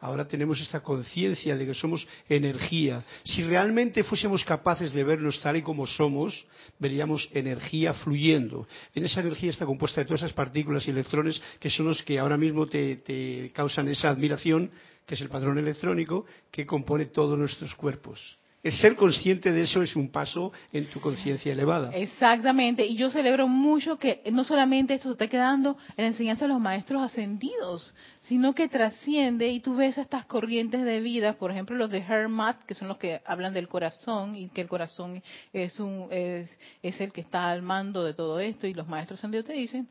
[0.01, 3.03] Ahora tenemos esta conciencia de que somos energía.
[3.25, 6.47] Si realmente fuésemos capaces de vernos tal y como somos,
[6.79, 8.69] veríamos energía fluyendo.
[8.95, 12.19] En esa energía está compuesta de todas esas partículas y electrones que son los que
[12.19, 14.71] ahora mismo te, causan esa admiración,
[15.07, 18.37] que es el patrón electrónico que compone todos nuestros cuerpos.
[18.71, 21.91] Ser consciente de eso es un paso en tu conciencia elevada.
[21.95, 26.53] Exactamente, y yo celebro mucho que no solamente esto esté quedando en la enseñanza de
[26.53, 31.77] los maestros ascendidos, sino que trasciende y tú ves estas corrientes de vida, por ejemplo
[31.77, 35.79] los de Hermat, que son los que hablan del corazón y que el corazón es
[35.79, 36.51] un es,
[36.83, 39.89] es el que está al mando de todo esto y los maestros ascendidos te dicen,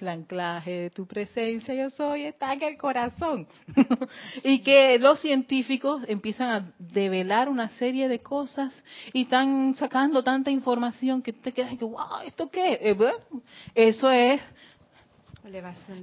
[0.00, 3.46] el anclaje de tu presencia yo soy está en el corazón.
[4.44, 8.72] y que los científicos empiezan a develar una serie cosas
[9.12, 12.78] y están sacando tanta información que te quedas que, wow, ¿esto qué?
[12.82, 12.96] Eh,
[13.74, 14.40] eso es...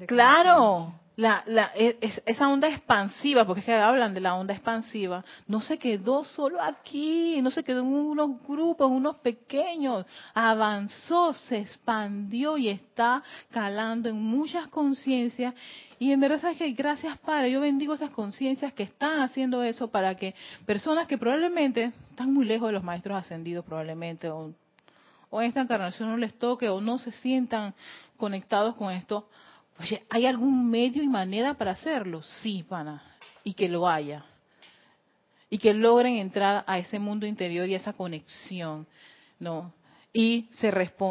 [0.08, 5.26] claro, la, la, es, esa onda expansiva, porque es que hablan de la onda expansiva,
[5.48, 11.58] no se quedó solo aquí, no se quedó en unos grupos, unos pequeños, avanzó, se
[11.58, 15.56] expandió y está calando en muchas conciencias.
[15.98, 19.88] Y en verdad, ¿sabes que Gracias, Padre, yo bendigo esas conciencias que están haciendo eso
[19.88, 20.36] para que
[20.68, 24.54] personas que probablemente están muy lejos de los maestros ascendidos, probablemente, o,
[25.32, 27.74] o en esta encarnación no les toque, o no se sientan
[28.18, 29.30] conectados con esto,
[29.80, 32.24] Oye, ¿hay algún medio y manera para hacerlo?
[32.24, 33.04] Sí, pana,
[33.44, 34.26] y que lo haya.
[35.50, 38.88] Y que logren entrar a ese mundo interior y esa conexión,
[39.40, 39.74] ¿no?
[40.14, 40.50] Y,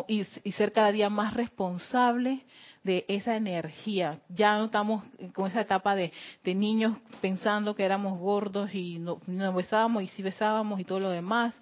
[0.08, 2.40] y, ser cada día más responsables
[2.82, 4.20] de esa energía.
[4.28, 6.12] Ya no estamos con esa etapa de,
[6.44, 9.20] niños pensando que éramos gordos y no,
[9.54, 11.54] besábamos y sí besábamos y todo lo demás,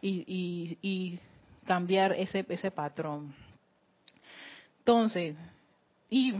[0.00, 1.18] y, y
[1.66, 3.34] cambiar ese, ese patrón.
[4.82, 5.36] Entonces,
[6.10, 6.34] y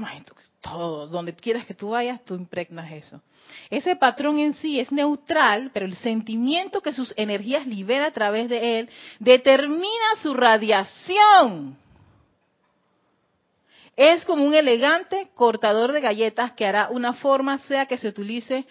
[0.60, 3.22] todo, donde quieras que tú vayas, tú impregnas eso.
[3.70, 8.48] Ese patrón en sí es neutral, pero el sentimiento que sus energías libera a través
[8.48, 11.76] de él determina su radiación.
[13.96, 18.66] Es como un elegante cortador de galletas que hará una forma, sea que se utilice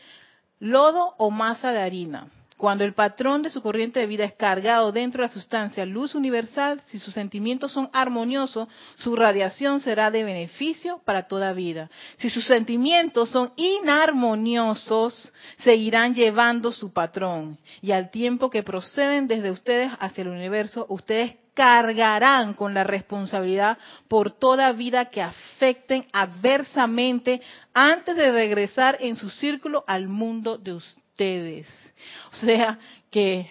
[0.60, 2.28] lodo o masa de harina.
[2.62, 6.14] Cuando el patrón de su corriente de vida es cargado dentro de la sustancia luz
[6.14, 11.90] universal, si sus sentimientos son armoniosos, su radiación será de beneficio para toda vida.
[12.18, 17.58] Si sus sentimientos son inarmoniosos, seguirán llevando su patrón.
[17.82, 23.80] Y al tiempo que proceden desde ustedes hacia el universo, ustedes cargarán con la responsabilidad
[24.08, 27.42] por toda vida que afecten adversamente
[27.74, 31.91] antes de regresar en su círculo al mundo de ustedes.
[32.32, 33.48] O sea que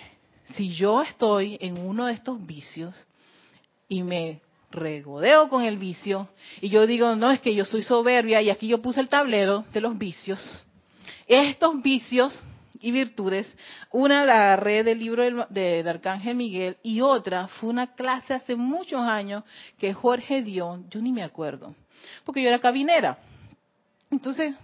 [0.54, 2.96] si yo estoy en uno de estos vicios
[3.88, 6.28] y me regodeo con el vicio
[6.60, 9.64] y yo digo, no, es que yo soy soberbia y aquí yo puse el tablero
[9.72, 10.64] de los vicios,
[11.26, 12.40] estos vicios
[12.80, 13.54] y virtudes,
[13.90, 18.56] una la agarré del libro de, de, Arcángel Miguel y otra fue una clase hace
[18.56, 19.44] muchos años
[19.78, 21.74] que Jorge dio, yo ni me acuerdo,
[22.24, 23.18] porque yo era cabinera.
[24.10, 24.54] Entonces,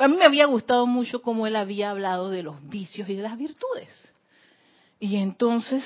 [0.00, 3.22] a mí me había gustado mucho cómo él había hablado de los vicios y de
[3.22, 4.12] las virtudes.
[4.98, 5.84] Y entonces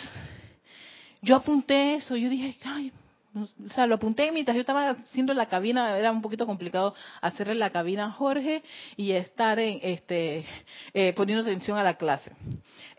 [1.20, 2.92] yo apunté eso, yo dije, ay,
[3.34, 7.56] o sea, lo apunté mientras yo estaba haciendo la cabina, era un poquito complicado hacerle
[7.56, 8.62] la cabina a Jorge
[8.96, 10.44] y estar en, este,
[10.92, 12.30] eh, poniendo atención a la clase.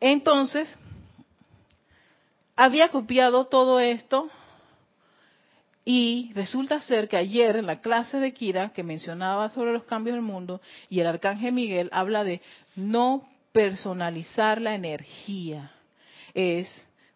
[0.01, 0.73] Entonces,
[2.58, 4.30] había copiado todo esto
[5.86, 10.15] y resulta ser que ayer en la clase de Kira, que mencionaba sobre los cambios
[10.15, 12.41] del mundo, y el arcángel Miguel habla de
[12.76, 15.71] no personalizar la energía,
[16.34, 16.67] es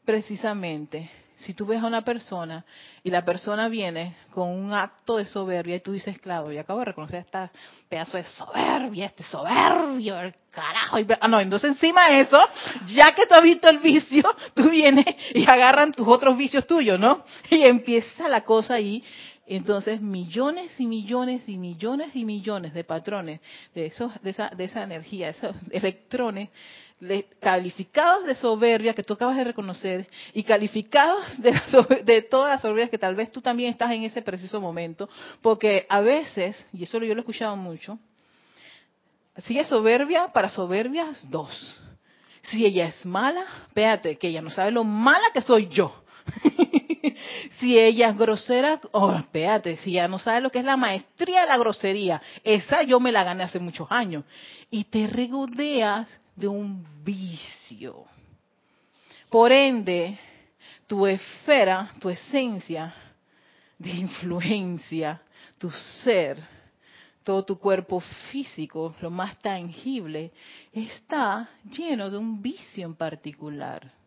[0.06, 2.66] precisamente si tú ves a una persona
[3.04, 6.80] y la persona viene con un acto de soberbia y tú dices, claro, yo acabo
[6.80, 7.50] de reconocer este
[7.88, 10.98] pedazo de soberbia, este soberbio, el carajo.
[11.20, 12.38] ah, no, entonces encima de eso,
[12.88, 14.24] ya que tú has visto el vicio,
[14.54, 17.24] tú vienes y agarran tus otros vicios tuyos, ¿no?
[17.50, 19.04] Y empieza la cosa ahí.
[19.48, 23.42] Entonces, millones y millones y millones y millones de patrones
[23.74, 26.50] de, esos, de, esa, de esa energía, esos electrones,
[27.40, 31.60] calificados de soberbia que tú acabas de reconocer y calificados de,
[32.04, 35.10] de todas las soberbias que tal vez tú también estás en ese preciso momento,
[35.42, 37.98] porque a veces, y eso yo lo he escuchado mucho,
[39.38, 41.82] si es soberbia, para soberbias dos.
[42.44, 45.94] Si ella es mala, espérate, que ella no sabe lo mala que soy yo.
[47.60, 51.42] si ella es grosera, oh, espérate, si ella no sabe lo que es la maestría
[51.42, 54.24] de la grosería, esa yo me la gané hace muchos años.
[54.70, 58.06] Y te regodeas de un vicio.
[59.30, 60.18] Por ende,
[60.88, 62.94] tu esfera, tu esencia
[63.78, 65.22] de influencia,
[65.58, 66.38] tu ser,
[67.24, 68.00] todo tu cuerpo
[68.32, 70.32] físico, lo más tangible,
[70.74, 73.99] está lleno de un vicio en particular.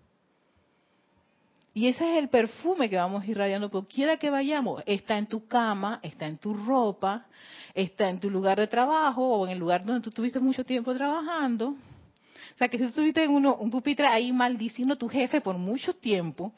[1.75, 4.83] Y ese es el perfume que vamos irradiando por quiera que vayamos.
[4.85, 7.27] Está en tu cama, está en tu ropa,
[7.75, 10.95] está en tu lugar de trabajo o en el lugar donde tú tuviste mucho tiempo
[10.95, 11.69] trabajando.
[11.69, 15.41] O sea, que si tú estuviste en uno, un pupitre ahí maldiciendo a tu jefe
[15.41, 16.53] por mucho tiempo,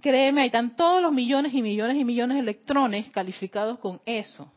[0.00, 4.50] créeme, ahí están todos los millones y millones y millones de electrones calificados con eso.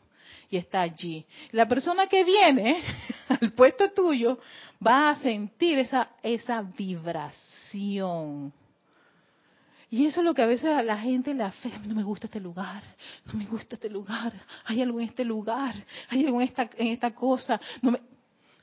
[0.50, 1.24] Y está allí.
[1.52, 2.82] La persona que viene
[3.28, 4.40] al puesto tuyo
[4.84, 8.52] va a sentir esa, esa vibración.
[9.90, 11.80] Y eso es lo que a veces a la gente le afecta.
[11.80, 12.82] No me gusta este lugar,
[13.26, 14.32] no me gusta este lugar,
[14.64, 15.74] hay algo en este lugar,
[16.08, 17.60] hay algo en esta, en esta cosa.
[17.82, 18.00] No me...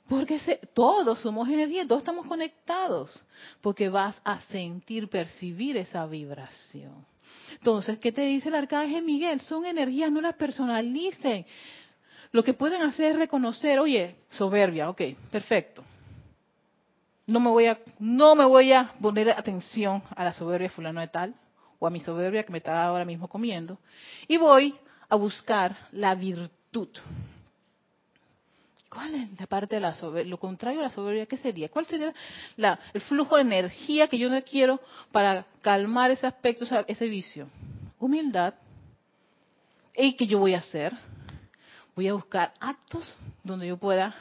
[0.07, 0.39] Porque
[0.73, 3.25] todos somos energía, todos estamos conectados,
[3.59, 7.05] porque vas a sentir, percibir esa vibración.
[7.51, 9.41] Entonces, ¿qué te dice el arcángel Miguel?
[9.41, 11.45] Son energías, no las personalicen.
[12.31, 15.83] Lo que pueden hacer es reconocer, oye, soberbia, ok, perfecto.
[17.27, 21.09] No me voy a, no me voy a poner atención a la soberbia fulano de
[21.09, 21.35] tal,
[21.77, 23.77] o a mi soberbia que me está ahora mismo comiendo,
[24.27, 24.73] y voy
[25.09, 26.89] a buscar la virtud.
[28.89, 30.29] ¿Cuál es la parte de la soberbia?
[30.29, 31.67] Lo contrario a la soberbia, ¿qué sería?
[31.67, 32.13] ¿Cuál sería
[32.93, 34.79] el flujo de energía que yo no quiero
[35.11, 37.47] para calmar ese aspecto, ese vicio?
[37.99, 38.53] Humildad.
[39.95, 40.95] ¿Y qué yo voy a hacer?
[41.95, 44.15] Voy a buscar actos donde yo pueda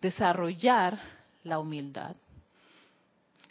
[0.00, 0.98] desarrollar
[1.44, 2.16] la humildad.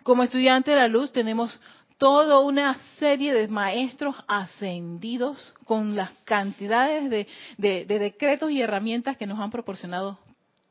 [0.06, 1.60] Como estudiante de la luz tenemos
[1.98, 9.26] toda una serie de maestros ascendidos con las cantidades de, de, decretos y herramientas que
[9.26, 10.20] nos han proporcionado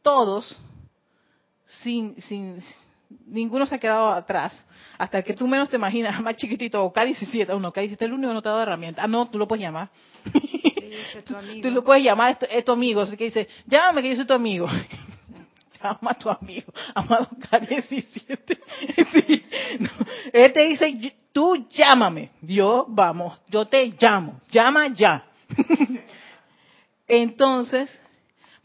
[0.02, 0.56] todos,
[1.66, 2.62] sin, sin,
[3.26, 4.64] ninguno se ha quedado atrás.
[4.98, 8.32] Hasta que tú menos te imaginas, más chiquitito, o K17, o no, K17 el único
[8.32, 9.02] no te ha dado herramienta.
[9.02, 9.88] Ah, no, tú lo puedes llamar.
[11.60, 13.00] tú, lo puedes llamar, es tu, amigo.
[13.00, 14.68] Así que dice, llámame que yo soy tu amigo.
[15.84, 18.58] Llama a tu amigo, amado K17.
[20.32, 22.30] Él te dice, tú llámame.
[22.40, 24.40] Yo, vamos, yo te llamo.
[24.50, 25.26] Llama ya.
[27.06, 27.90] Entonces,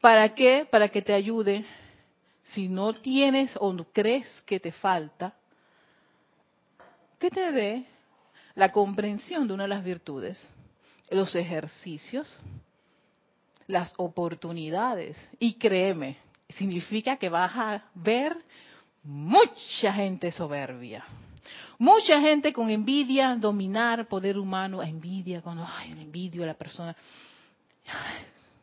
[0.02, 0.68] ¿Para qué?
[0.70, 1.66] Para que te ayude.
[2.54, 5.36] Si no tienes o crees que te falta,
[7.20, 7.86] que te dé
[8.56, 10.50] la comprensión de una de las virtudes,
[11.12, 12.40] los ejercicios,
[13.68, 15.16] las oportunidades.
[15.38, 16.18] Y créeme,
[16.50, 18.36] significa que vas a ver
[19.04, 21.06] mucha gente soberbia.
[21.78, 26.96] Mucha gente con envidia, dominar poder humano, envidia, cuando, ay, envidio a la persona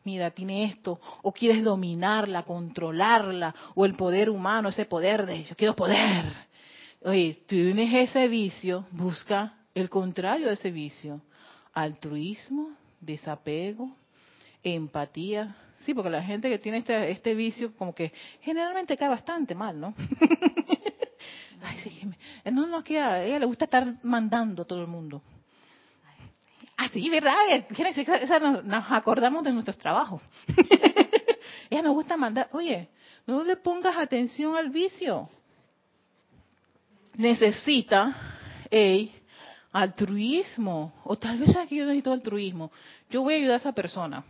[0.07, 5.53] mira, tiene esto, o quieres dominarla, controlarla, o el poder humano, ese poder de yo
[5.57, 6.23] quiero poder.
[7.03, 11.19] Oye, tienes ese vicio, busca el contrario de ese vicio,
[11.73, 12.69] altruismo,
[13.01, 13.91] desapego,
[14.63, 15.57] empatía.
[15.87, 19.79] Sí, porque la gente que tiene este, este vicio como que generalmente cae bastante mal,
[19.79, 19.93] ¿no?
[21.63, 22.01] Ay, sí,
[22.51, 25.23] no, no, que a ella le gusta estar mandando a todo el mundo.
[26.75, 27.37] Ah, sí, ¿verdad?
[28.65, 30.21] nos, acordamos de nuestros trabajos.
[31.69, 32.89] Ella nos gusta mandar, oye,
[33.25, 35.29] no le pongas atención al vicio.
[37.15, 38.13] Necesita
[38.69, 39.15] hey,
[39.71, 40.95] altruismo.
[41.05, 42.73] O tal vez aquí yo necesito altruismo.
[43.09, 44.25] Yo voy a ayudar a esa persona.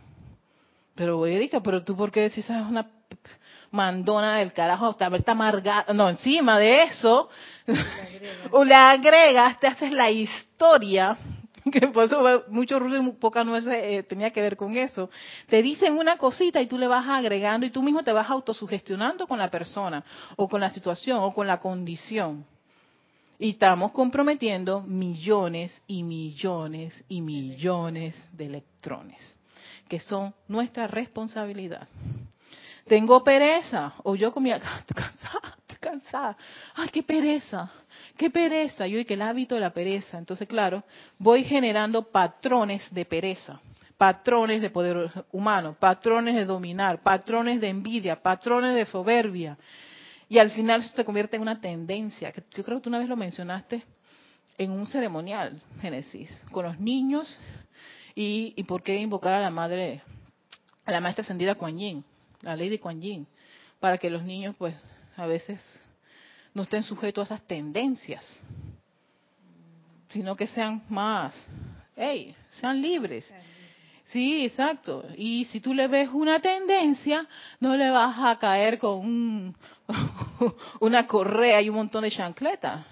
[0.98, 2.90] Pero, Erika, pero tú por qué decís es una
[3.70, 5.92] mandona del carajo, está amargada.
[5.94, 7.28] No, encima de eso,
[8.50, 11.16] o le agregas, te haces la historia
[11.70, 15.08] que por eso mucho ruido y poca nueces eh, tenía que ver con eso.
[15.48, 19.28] Te dicen una cosita y tú le vas agregando y tú mismo te vas autosugestionando
[19.28, 22.44] con la persona o con la situación o con la condición.
[23.38, 29.36] Y estamos comprometiendo millones y millones y millones de electrones,
[29.88, 31.88] que son nuestra responsabilidad.
[32.86, 34.58] Tengo pereza, o yo comía
[34.94, 36.36] cansada, cansada.
[36.74, 37.70] Ay, qué pereza,
[38.16, 38.86] qué pereza.
[38.86, 40.18] Yo que el hábito de la pereza.
[40.18, 40.82] Entonces, claro,
[41.18, 43.60] voy generando patrones de pereza
[43.98, 49.58] patrones de poder humano, patrones de dominar, patrones de envidia, patrones de soberbia.
[50.28, 53.00] Y al final eso se convierte en una tendencia, que yo creo que tú una
[53.00, 53.82] vez lo mencionaste
[54.56, 57.28] en un ceremonial, Génesis, con los niños
[58.18, 60.02] y, y por qué invocar a la madre,
[60.84, 62.04] a la maestra ascendida Kuan Yin,
[62.42, 63.24] la ley de Kuan Yin,
[63.78, 64.74] para que los niños pues
[65.16, 65.60] a veces
[66.52, 68.24] no estén sujetos a esas tendencias,
[70.08, 71.32] sino que sean más,
[71.94, 73.32] hey, sean libres.
[74.06, 75.04] Sí, exacto.
[75.16, 77.24] Y si tú le ves una tendencia,
[77.60, 79.56] no le vas a caer con un,
[80.80, 82.84] una correa y un montón de chancletas.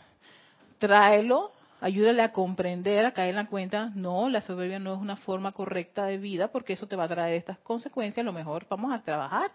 [0.78, 5.16] Tráelo ayúdale a comprender, a caer en la cuenta, no, la soberbia no es una
[5.16, 8.66] forma correcta de vida porque eso te va a traer estas consecuencias, a lo mejor
[8.68, 9.50] vamos a trabajar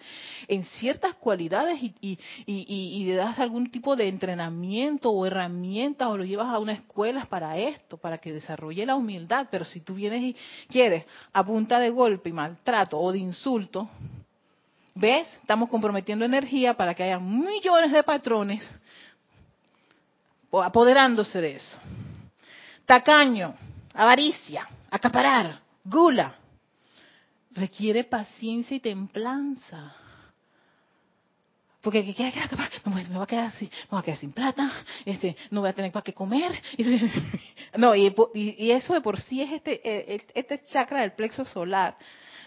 [0.48, 6.18] en ciertas cualidades y, y, y, le das algún tipo de entrenamiento o herramientas o
[6.18, 9.96] lo llevas a una escuela para esto, para que desarrolle la humildad, pero si tú
[9.96, 10.36] vienes y
[10.70, 13.90] quieres a punta de golpe y maltrato o de insulto,
[14.94, 15.28] ¿ves?
[15.42, 18.64] Estamos comprometiendo energía para que haya millones de patrones
[20.52, 21.78] apoderándose de eso
[22.86, 23.56] tacaño,
[23.94, 26.36] avaricia, acaparar, gula.
[27.54, 29.94] Requiere paciencia y templanza.
[31.82, 34.72] Porque me voy a quedar así, me voy a quedar sin plata,
[35.04, 36.52] este, no voy a tener para qué comer.
[37.78, 38.14] No, y,
[38.70, 41.96] eso de por sí es este, e, e, este chakra del plexo solar,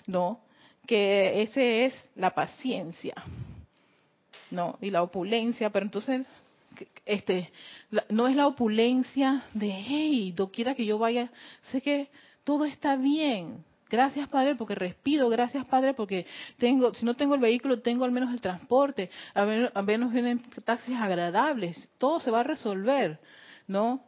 [0.06, 0.40] ¿no?
[0.86, 3.14] Que ese es la paciencia,
[4.50, 4.76] ¿no?
[4.82, 6.26] Y la opulencia, pero entonces
[7.06, 7.50] este,
[8.08, 11.30] no es la opulencia de, hey, doquiera que yo vaya,
[11.70, 12.08] sé que
[12.44, 13.64] todo está bien.
[13.90, 16.26] Gracias Padre porque respiro, gracias Padre porque
[16.58, 20.96] tengo, si no tengo el vehículo, tengo al menos el transporte, al menos, vienen taxis
[20.96, 23.20] agradables, todo se va a resolver,
[23.68, 24.00] ¿no?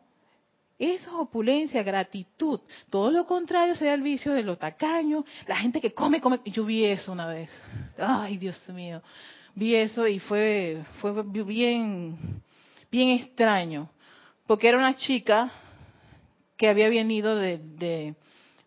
[0.79, 2.61] Eso es opulencia, gratitud.
[2.91, 6.41] Todo lo contrario sería el vicio de lo tacaño, la gente que come, come.
[6.45, 7.51] Yo vi eso una vez.
[7.97, 9.01] Ay, Dios mío.
[9.55, 12.43] Vi eso y fue, fue bien,
[12.97, 13.91] bien extraño,
[14.47, 15.53] porque era una chica
[16.57, 18.15] que había venido de,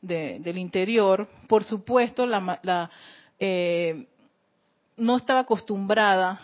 [0.01, 2.91] del interior, por supuesto, la,
[3.39, 4.07] eh,
[4.97, 6.39] no estaba acostumbrada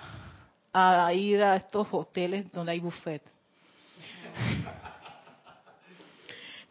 [0.74, 3.22] a ir a estos hoteles donde hay buffet.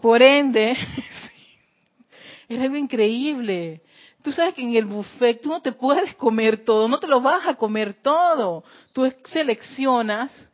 [0.00, 0.76] Por ende,
[2.48, 3.82] era algo increíble.
[4.20, 7.20] Tú sabes que en el buffet tú no te puedes comer todo, no te lo
[7.20, 8.64] vas a comer todo.
[8.92, 10.50] Tú seleccionas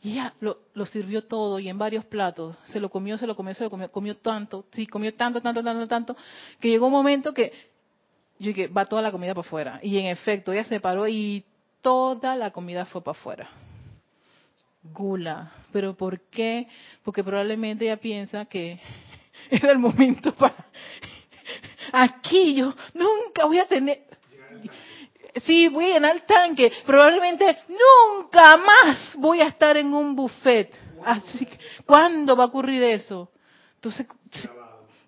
[0.00, 2.56] y ella lo, sirvió todo y en varios platos.
[2.66, 5.62] Se lo comió, se lo comió, se lo comió, comió tanto, sí, comió tanto, tanto,
[5.62, 6.16] tanto, tanto,
[6.60, 7.52] que llegó un momento que
[8.38, 9.80] yo dije, va toda la comida para afuera.
[9.82, 11.44] Y en efecto, ella se paró y
[11.80, 13.50] toda la comida fue para afuera.
[14.82, 15.52] Gula.
[15.72, 16.68] ¿Pero por qué?
[17.02, 18.80] Porque probablemente ella piensa que
[19.50, 20.66] era el momento para...
[21.92, 24.07] Aquí yo nunca voy a tener
[25.44, 30.72] sí, voy llenar el tanque, probablemente nunca más voy a estar en un buffet.
[31.04, 33.30] Así que, ¿cuándo va a ocurrir eso?
[33.76, 34.06] Entonces,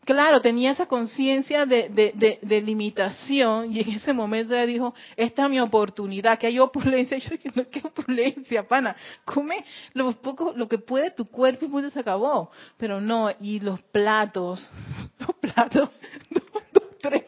[0.04, 5.44] claro, tenía esa conciencia de, de, de, limitación y en ese momento ella dijo, esta
[5.44, 7.18] es mi oportunidad, que hay opulencia.
[7.18, 8.96] Yo dije, no, ¿qué opulencia, pana?
[9.24, 12.50] Come lo, poco, lo que puede tu cuerpo y pues se acabó.
[12.76, 14.70] Pero no, y los platos,
[15.18, 15.90] los platos,
[16.72, 17.24] dos, tres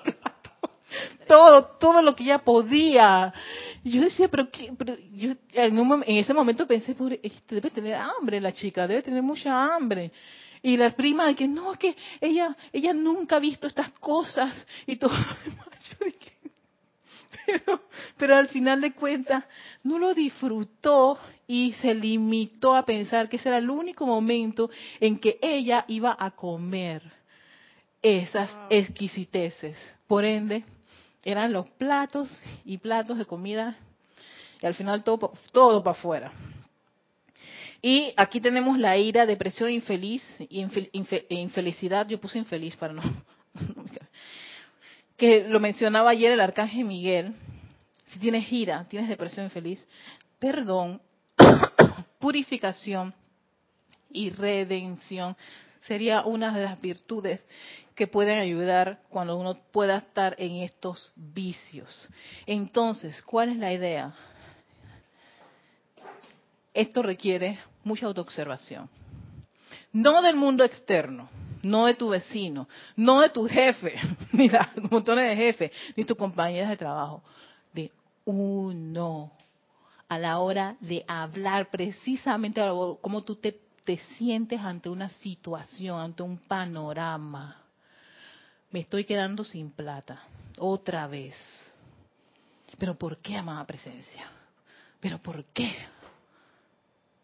[1.26, 3.32] todo, todo lo que ella podía.
[3.84, 4.72] Y yo decía, pero, ¿qué?
[4.76, 6.95] pero yo en, ese momento pensé,
[7.49, 10.12] debe tener hambre la chica, debe tener mucha hambre.
[10.62, 14.66] Y la prima de que no, es que ella, ella nunca ha visto estas cosas
[14.86, 15.12] y todo
[17.47, 17.82] pero,
[18.16, 19.45] pero al final de cuentas
[19.82, 24.70] no lo disfrutó y se limitó a pensar que ese era el único momento
[25.01, 27.03] en que ella iba a comer
[28.01, 29.76] esas exquisiteces.
[30.07, 30.64] Por ende,
[31.24, 32.28] eran los platos
[32.64, 33.76] y platos de comida
[34.60, 36.32] y al final todo, todo para afuera.
[37.80, 42.06] Y aquí tenemos la ira, depresión, infeliz, e infelicidad.
[42.06, 43.02] Yo puse infeliz para no.
[45.16, 47.34] que lo mencionaba ayer el arcángel Miguel.
[48.06, 49.84] Si tienes ira, tienes depresión infeliz,
[50.38, 51.00] perdón,
[52.20, 53.14] purificación
[54.10, 55.36] y redención
[55.82, 57.44] sería una de las virtudes
[57.95, 62.09] que pueden ayudar cuando uno pueda estar en estos vicios.
[62.47, 64.14] Entonces, ¿cuál es la idea?
[66.74, 68.88] esto requiere mucha autoobservación.
[69.93, 71.28] No del mundo externo,
[71.62, 73.95] no de tu vecino, no de tu jefe,
[74.32, 77.22] ni un montones de jefes, ni tus compañeras de trabajo,
[77.72, 77.90] de
[78.24, 79.32] uno
[80.09, 82.61] a la hora de hablar precisamente
[83.01, 87.61] cómo tú te, te sientes ante una situación, ante un panorama.
[88.72, 90.22] Me estoy quedando sin plata,
[90.58, 91.34] otra vez.
[92.78, 94.26] Pero ¿por qué, amada presencia?
[94.98, 95.70] ¿Pero por qué?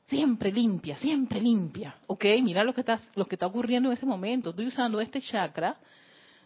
[0.07, 1.97] Siempre limpia, siempre limpia.
[2.07, 4.51] Ok, mira lo que está, lo que está ocurriendo en ese momento.
[4.51, 5.77] Estoy usando este chakra,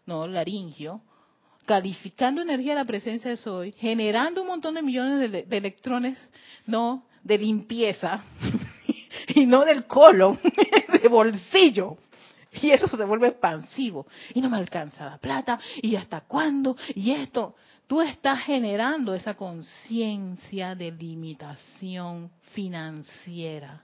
[0.06, 1.00] no, laringio,
[1.66, 6.30] calificando energía de la presencia de soy, generando un montón de millones de, electrones,
[6.66, 8.22] no, de limpieza,
[9.34, 10.38] y no del colon,
[11.02, 11.96] de bolsillo.
[12.60, 14.06] Y eso se vuelve expansivo.
[14.34, 15.58] Y no me alcanza la plata.
[15.80, 16.76] ¿Y hasta cuándo?
[16.94, 17.54] Y esto.
[17.86, 23.82] Tú estás generando esa conciencia de limitación financiera.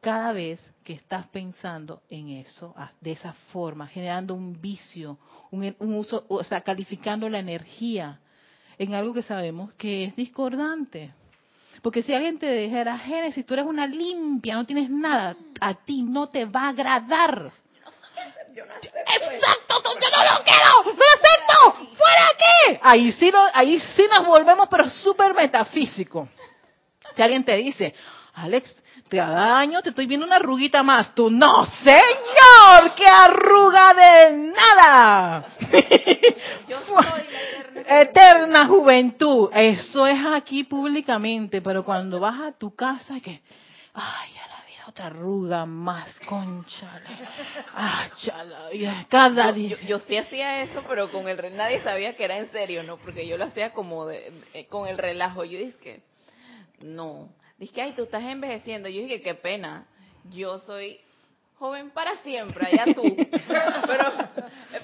[0.00, 5.18] Cada vez que estás pensando en eso, ah, de esa forma, generando un vicio,
[5.50, 8.20] un, uso, o sea, calificando la energía
[8.78, 11.12] en algo que sabemos que es discordante.
[11.86, 16.02] Porque si alguien te dijera, Génesis, tú eres una limpia, no tienes nada, a ti
[16.02, 17.52] no te va a agradar.
[18.32, 22.80] Exacto, yo no lo quiero, no lo acepto, fuera aquí.
[22.82, 26.28] Ahí sí, ahí sí nos volvemos, pero súper metafísico.
[27.14, 27.94] Si alguien te dice,
[28.36, 31.14] Alex, cada año te estoy viendo una arruguita más.
[31.14, 35.44] Tú, no, señor, qué arruga de nada.
[36.68, 39.48] Yo soy eterna, eterna juventud.
[39.54, 43.40] Eso es aquí públicamente, pero cuando vas a tu casa, que,
[43.94, 44.30] ay,
[44.86, 47.00] otra arruga más, concha.
[47.74, 48.70] Ah, chala,
[49.08, 49.76] cada día.
[49.86, 52.96] Yo, sí hacía eso, pero con el nadie sabía que era en serio, ¿no?
[52.98, 54.32] Porque yo lo hacía como de,
[54.68, 55.44] con el relajo.
[55.44, 56.02] Yo dije que,
[56.82, 57.28] no.
[57.58, 58.88] Dije, ay, tú estás envejeciendo.
[58.88, 59.86] Yo dije, qué pena.
[60.30, 61.00] Yo soy
[61.58, 63.02] joven para siempre, allá tú.
[63.86, 64.12] pero,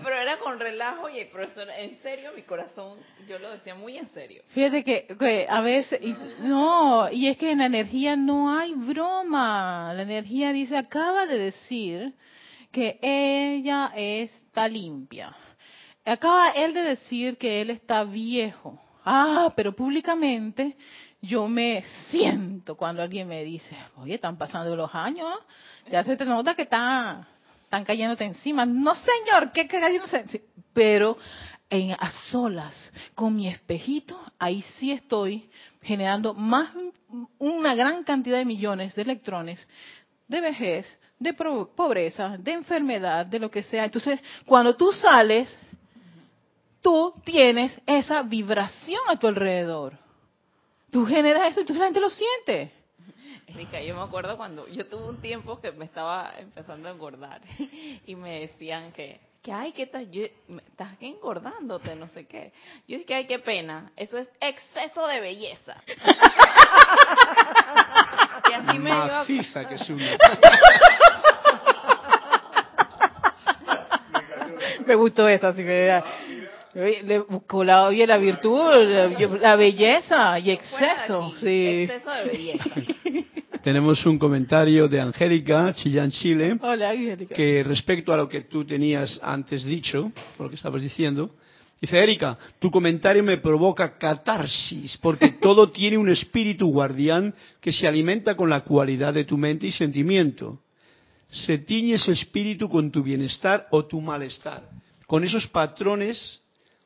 [0.03, 2.99] pero era con relajo y profesor, en serio, mi corazón,
[3.29, 4.43] yo lo decía muy en serio.
[4.49, 6.01] Fíjate que, a veces,
[6.41, 9.93] no, y es que en la energía no hay broma.
[9.95, 12.15] La energía dice, acaba de decir
[12.71, 15.37] que ella está limpia.
[16.05, 18.81] Acaba él de decir que él está viejo.
[19.05, 20.77] Ah, pero públicamente
[21.23, 25.39] yo me siento cuando alguien me dice, oye, están pasando los años,
[25.89, 27.27] ya se te nota que está,
[27.63, 28.67] están cayéndote encima.
[28.67, 30.43] No, señor, ¿qué cayéndose?
[30.75, 31.17] Pero
[31.71, 35.49] en, a solas, con mi espejito, ahí sí estoy
[35.81, 36.71] generando más,
[37.39, 39.67] una gran cantidad de millones de electrones
[40.27, 43.85] de vejez, de pobreza, de enfermedad, de lo que sea.
[43.85, 45.57] Entonces, cuando tú sales,
[46.81, 49.99] tú tienes esa vibración a tu alrededor.
[50.93, 52.71] Tú generas eso y tú la gente lo siente.
[53.47, 57.41] Erika, yo me acuerdo cuando yo tuve un tiempo que me estaba empezando a engordar
[58.07, 60.03] y me decían que, que ay, ¿qué estás?
[60.11, 60.25] Yo,
[60.59, 62.53] estás engordándote, no sé qué.
[62.87, 65.83] Yo dije, ay, qué pena, eso es exceso de belleza.
[68.51, 70.07] y así me Maciza que es una.
[74.87, 76.03] me gustó esta, así que
[76.75, 78.61] le buscó la, la virtud,
[79.41, 81.35] la, belleza y exceso.
[81.41, 81.87] Sí.
[81.89, 82.65] Exceso de belleza.
[83.63, 86.59] Tenemos un comentario de Angélica, Chillán, Chile.
[86.61, 87.35] Hola, Angélica.
[87.35, 91.31] Que respecto a lo que tú tenías antes dicho, por lo que estabas diciendo,
[91.81, 97.87] dice Erika, tu comentario me provoca catarsis, porque todo tiene un espíritu guardián que se
[97.87, 100.59] alimenta con la cualidad de tu mente y sentimiento.
[101.31, 104.69] Se tiñe ese espíritu con tu bienestar o tu malestar,
[105.07, 106.42] con esos patrones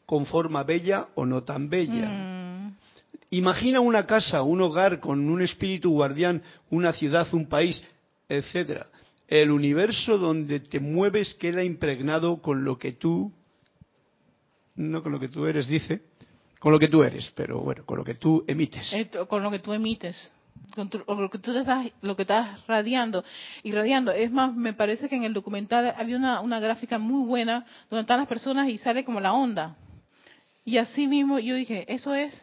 [0.07, 2.09] con forma bella o no tan bella.
[2.09, 2.77] Mm.
[3.31, 7.83] Imagina una casa, un hogar con un espíritu guardián, una ciudad, un país,
[8.29, 8.87] etcétera.
[9.27, 13.33] El universo donde te mueves queda impregnado con lo que tú,
[14.77, 16.03] no con lo que tú eres, dice,
[16.61, 18.95] con lo que tú eres, pero bueno, con lo que tú emites.
[19.29, 20.31] con lo que tú emites,
[20.77, 20.89] con
[21.21, 23.25] lo que tú estás, lo que estás radiando
[23.65, 24.13] y radiando.
[24.13, 28.03] Es más, me parece que en el documental había una, una gráfica muy buena donde
[28.03, 29.77] están las personas y sale como la onda
[30.67, 32.35] y así mismo yo dije, eso es,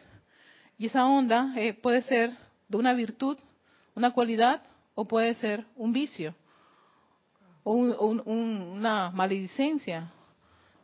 [0.78, 2.34] y esa onda eh, puede ser
[2.68, 3.38] de una virtud,
[3.94, 4.62] una cualidad,
[4.94, 6.34] o puede ser un vicio,
[7.64, 10.10] o una maledicencia,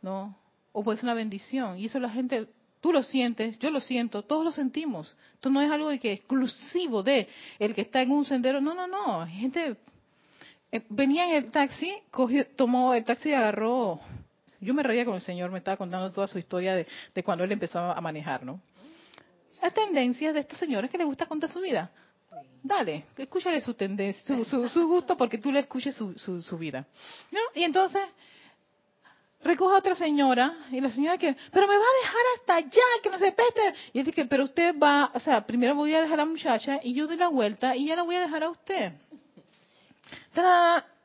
[0.03, 0.37] ¿no?
[0.71, 1.79] O puede ser una bendición.
[1.79, 2.47] Y eso la gente,
[2.79, 5.17] tú lo sientes, yo lo siento, todos lo sentimos.
[5.33, 7.27] Esto no es algo de que exclusivo de
[7.57, 8.61] el que está en un sendero.
[8.61, 9.25] No, no, no.
[9.25, 9.77] Gente
[10.71, 13.99] eh, venía en el taxi, cogió, tomó el taxi y agarró
[14.61, 17.51] yo me reía con el Señor, me estaba contando toda su historia de, cuando él
[17.51, 18.61] empezó a manejar, ¿no?
[19.61, 21.91] las tendencias de estos señores que les gusta contar su vida.
[22.63, 26.85] Dale, escúchale su tendencia, su, su, gusto porque tú le escuches su, su, su vida.
[27.31, 27.39] ¿No?
[27.55, 28.01] Y entonces,
[29.43, 33.01] recoge a otra señora y la señora que, pero me va a dejar hasta allá,
[33.01, 33.73] que no se peste.
[33.93, 36.79] Y él dice, pero usted va, o sea, primero voy a dejar a la muchacha
[36.83, 38.93] y yo doy la vuelta y ya la voy a dejar a usted.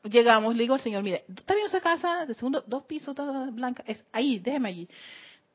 [0.03, 3.49] Llegamos, le digo al señor, mire, ¿está bien esa casa de segundo, dos pisos, toda
[3.49, 3.83] blanca?
[3.85, 4.89] Es ahí, déjeme allí.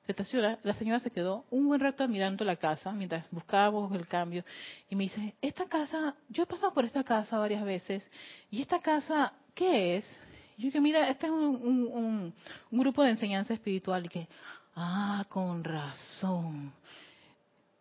[0.07, 4.45] Estaciona, la señora se quedó un buen rato mirando la casa mientras buscábamos el cambio
[4.90, 8.05] y me dice, esta casa, yo he pasado por esta casa varias veces
[8.51, 10.18] y esta casa, ¿qué es?
[10.62, 12.34] yo dije, mira, este es un,
[12.70, 14.28] un, grupo de enseñanza espiritual y que,
[14.76, 16.72] ah, con razón,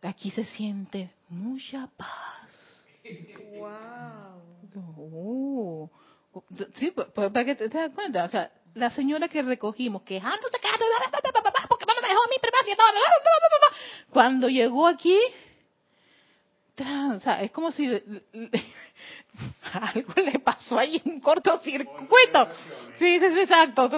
[0.02, 2.50] aquí se siente mucha paz.
[4.74, 5.90] Wow.
[6.76, 10.58] Sí, para que te, das cuenta, o sea, la señora que recogimos, quejándose,
[11.68, 12.78] porque no me dejó mi privacidad,
[14.10, 15.18] cuando llegó aquí,
[16.80, 17.88] o sea, es como si
[19.74, 22.48] algo le pasó ahí, un cortocircuito.
[22.98, 23.90] Sí, sí, sí, exacto.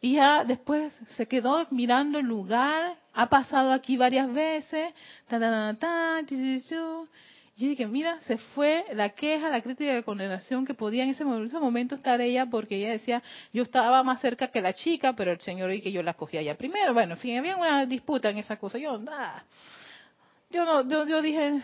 [0.00, 4.92] Y ya después se quedó mirando el lugar, ha pasado aquí varias veces,
[7.56, 11.24] yo dije, mira, se fue la queja, la crítica de condenación que podía en ese
[11.24, 15.40] momento, estar ella, porque ella decía, yo estaba más cerca que la chica, pero el
[15.40, 16.92] señor y que yo la cogía ya primero.
[16.92, 18.76] Bueno, en fin, había una disputa en esa cosa.
[18.76, 19.46] Yo, nada.
[20.50, 21.62] Yo no, yo, yo dije,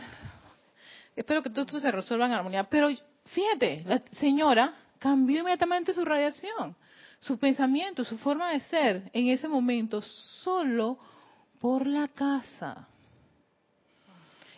[1.14, 2.64] espero que todo se resuelva en armonía.
[2.64, 2.88] Pero
[3.26, 6.74] fíjate, la señora cambió inmediatamente su radiación,
[7.20, 10.98] su pensamiento, su forma de ser en ese momento solo
[11.60, 12.88] por la casa.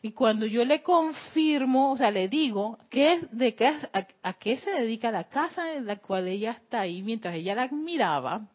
[0.05, 4.59] Y cuando yo le confirmo, o sea, le digo qué de qué, a, a, qué
[4.59, 8.47] se dedica la casa en la cual ella está ahí mientras ella la admiraba,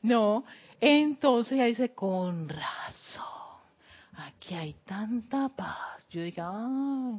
[0.00, 0.44] no,
[0.80, 3.24] entonces ella dice, con razón,
[4.14, 7.18] aquí hay tanta paz yo dije, ah,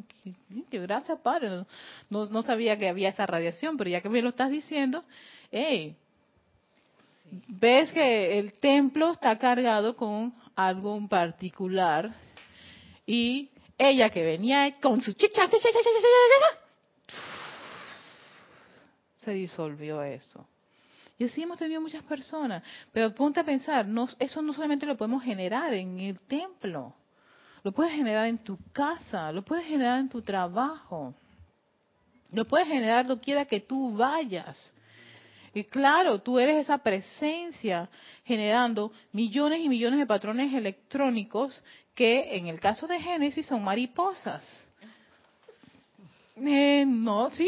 [0.70, 1.66] qué, gracias, padre.
[2.10, 5.04] No, no sabía que había esa radiación, pero ya que me lo estás diciendo,
[5.52, 5.96] hey,
[7.48, 12.14] ves que el templo está cargado con algo en particular
[13.08, 15.48] y ella que venía con su chicha,
[19.18, 20.48] se disolvió eso.
[21.18, 22.64] Y así hemos tenido muchas personas.
[22.92, 26.94] Pero ponte a pensar, no, eso no solamente lo podemos generar en el templo.
[27.64, 31.14] Lo puedes generar en tu casa, lo puedes generar en tu trabajo,
[32.34, 34.58] lo puedes generar donde quiera que tú vayas.
[35.54, 37.90] Y claro, tú eres esa presencia
[38.26, 41.64] generando millones y millones de patrones electrónicos
[41.96, 44.68] que en el caso de Génesis son mariposas.
[46.36, 47.48] Eh, no, sí,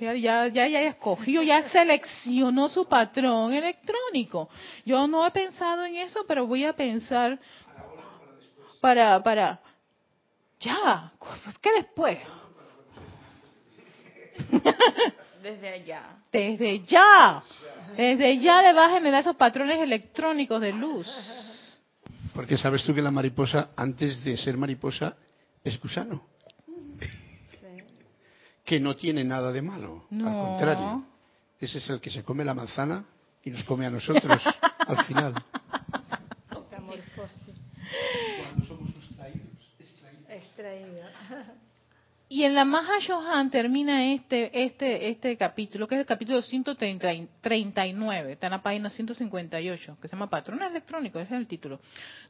[0.00, 4.48] ya, ya, ya, ya escogió, ya seleccionó su patrón electrónico.
[4.86, 7.38] Yo no he pensado en eso, pero voy a pensar
[8.80, 9.60] para, para,
[10.60, 11.12] ya,
[11.60, 12.18] ¿qué después?
[15.42, 16.02] Desde allá.
[16.32, 17.42] Desde ya.
[17.96, 21.06] Desde ya le va a generar esos patrones electrónicos de luz.
[22.40, 25.14] Porque sabes tú que la mariposa, antes de ser mariposa,
[25.62, 26.24] es gusano.
[28.64, 30.06] Que no tiene nada de malo.
[30.10, 31.04] Al contrario.
[31.60, 33.04] Ese es el que se come la manzana
[33.44, 34.42] y nos come a nosotros
[34.78, 35.34] al final.
[42.32, 48.32] Y en la Maha Shohan termina este, este, este capítulo, que es el capítulo 139,
[48.32, 51.80] está en la página 158, que se llama Patrón Electrónico, ese es el título.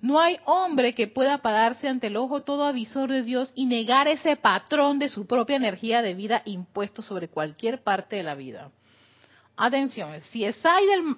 [0.00, 4.08] No hay hombre que pueda pararse ante el ojo todo avisor de Dios y negar
[4.08, 8.70] ese patrón de su propia energía de vida impuesto sobre cualquier parte de la vida.
[9.56, 10.62] Atención, si es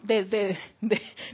[0.03, 0.59] del, de,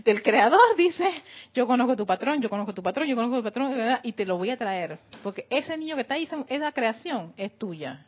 [0.04, 1.10] del creador dice,
[1.54, 4.36] yo conozco tu patrón, yo conozco tu patrón, yo conozco tu patrón, y te lo
[4.36, 4.98] voy a traer.
[5.22, 8.04] Porque ese niño que está ahí, esa creación es tuya.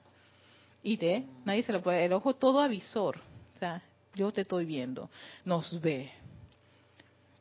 [0.82, 3.18] Y te, nadie se lo puede, el ojo todo avisor.
[3.56, 3.82] O sea,
[4.14, 5.08] yo te estoy viendo,
[5.44, 6.10] nos ve.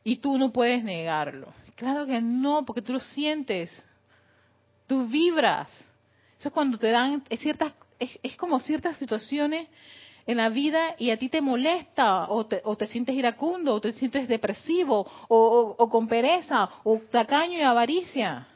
[0.02, 1.52] Y tú no puedes negarlo.
[1.74, 3.70] Claro que no, porque tú lo sientes.
[4.86, 5.70] Tú vibras.
[6.38, 9.68] Eso es cuando te dan ciertas, es, es como ciertas situaciones
[10.30, 13.80] en la vida y a ti te molesta o te, o te sientes iracundo o
[13.80, 18.46] te sientes depresivo o, con pereza o tacaño y avaricia.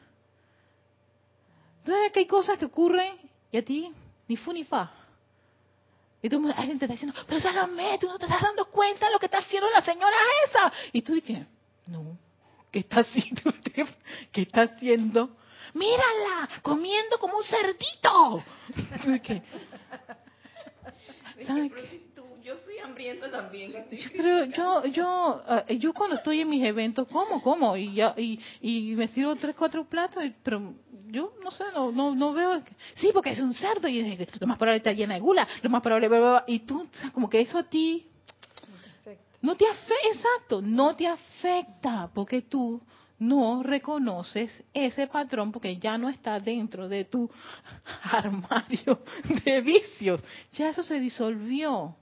[1.85, 3.15] ¿Sabes que hay cosas que ocurren
[3.51, 3.91] y a ti
[4.25, 4.89] ni fu ni fa?
[6.21, 9.11] Y tú, alguien te está diciendo, pero Salomé, tú no te estás dando cuenta de
[9.11, 10.15] lo que está haciendo la señora
[10.47, 10.73] esa.
[10.93, 11.45] Y tú dices,
[11.87, 12.17] no,
[12.71, 13.53] ¿qué está haciendo?
[14.31, 15.35] ¿Qué está haciendo?
[15.73, 18.43] Mírala, comiendo como un cerdito.
[21.45, 22.05] ¿Sabes qué?
[22.43, 23.73] Yo soy hambriento también.
[24.15, 28.39] Pero yo, yo, eh, yo cuando estoy en mis eventos, como, como, y ya, y,
[28.61, 30.75] y me sirvo tres, cuatro platos, pero
[31.07, 32.61] yo no sé, no, no, no veo.
[32.93, 35.81] Sí, porque es un cerdo y lo más probable está llena de gula, lo más
[35.81, 36.07] probable,
[36.45, 38.05] y tú, o sea, como que eso a ti
[39.41, 42.81] no te afecta, exacto, no te afecta, porque tú
[43.17, 47.29] no reconoces ese patrón porque ya no está dentro de tu
[48.03, 49.01] armario
[49.43, 50.23] de vicios.
[50.53, 51.95] Ya eso se disolvió.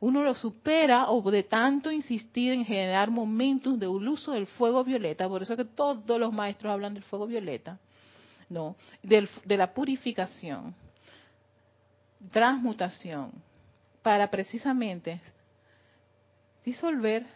[0.00, 5.28] Uno lo supera o de tanto insistir en generar momentos de uso del fuego violeta,
[5.28, 7.78] por eso que todos los maestros hablan del fuego violeta,
[8.48, 10.74] no, de la purificación,
[12.32, 13.30] transmutación,
[14.02, 15.20] para precisamente
[16.64, 17.26] disolver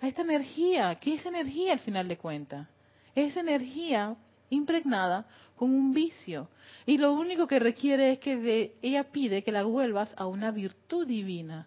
[0.00, 0.94] a esta energía.
[0.96, 2.66] ¿Qué es energía al final de cuentas?
[3.14, 4.16] Es energía
[4.50, 5.26] impregnada
[5.56, 6.48] con un vicio.
[6.86, 11.06] Y lo único que requiere es que ella pide que la vuelvas a una virtud
[11.06, 11.66] divina.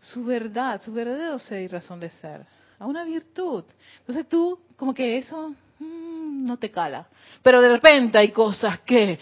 [0.00, 2.46] Su verdad, su verdadero ser y razón de ser.
[2.78, 3.64] A una virtud.
[4.00, 7.06] Entonces tú, como que eso mm, no te cala.
[7.42, 9.18] Pero de repente hay cosas que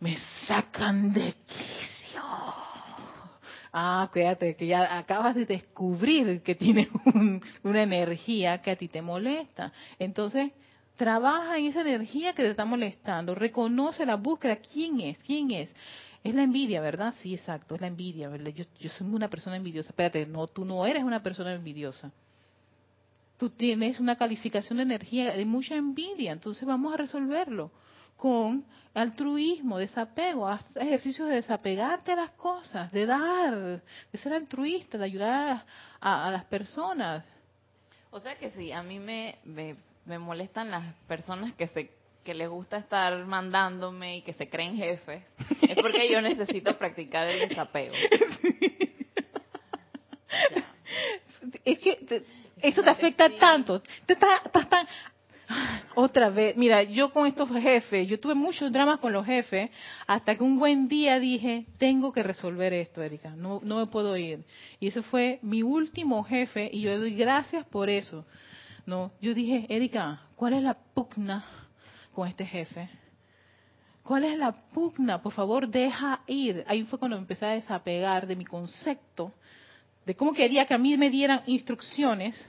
[0.00, 0.16] me
[0.46, 1.34] sacan de
[3.72, 6.88] ah, cuídate, que ya acabas de descubrir que tienes
[7.62, 9.72] una energía que a ti te molesta.
[9.98, 10.52] Entonces,
[10.96, 15.18] trabaja en esa energía que te está molestando, reconoce la búsqueda, ¿quién es?
[15.18, 15.74] ¿Quién es?
[16.22, 17.14] Es la envidia, ¿verdad?
[17.20, 18.52] Sí, exacto, es la envidia, ¿verdad?
[18.52, 19.90] Yo, yo soy una persona envidiosa.
[19.90, 22.12] Espérate, no, tú no eres una persona envidiosa.
[23.38, 27.72] Tú tienes una calificación de energía de mucha envidia, entonces vamos a resolverlo
[28.22, 28.64] con
[28.94, 35.04] altruismo, desapego, haz ejercicios de desapegarte a las cosas, de dar, de ser altruista, de
[35.04, 35.64] ayudar
[36.00, 37.24] a, las personas.
[38.12, 41.90] O sea que sí, a mí me, me, molestan las personas que se
[42.22, 45.24] que les gusta estar mandándome y que se creen jefes,
[45.60, 47.96] es porque yo necesito practicar el desapego.
[51.64, 52.24] Es que
[52.62, 53.82] eso te afecta tanto.
[54.06, 54.86] Te estás tan
[55.94, 59.70] otra vez, mira, yo con estos jefes, yo tuve muchos dramas con los jefes,
[60.06, 64.16] hasta que un buen día dije, tengo que resolver esto, Erika, no, no me puedo
[64.16, 64.44] ir.
[64.80, 68.24] Y ese fue mi último jefe, y yo doy gracias por eso.
[68.86, 71.44] No, yo dije, Erika, ¿cuál es la pugna
[72.12, 72.88] con este jefe?
[74.02, 75.22] ¿Cuál es la pugna?
[75.22, 76.64] Por favor, deja ir.
[76.66, 79.32] Ahí fue cuando empecé a desapegar de mi concepto,
[80.04, 82.44] de cómo quería que a mí me dieran instrucciones,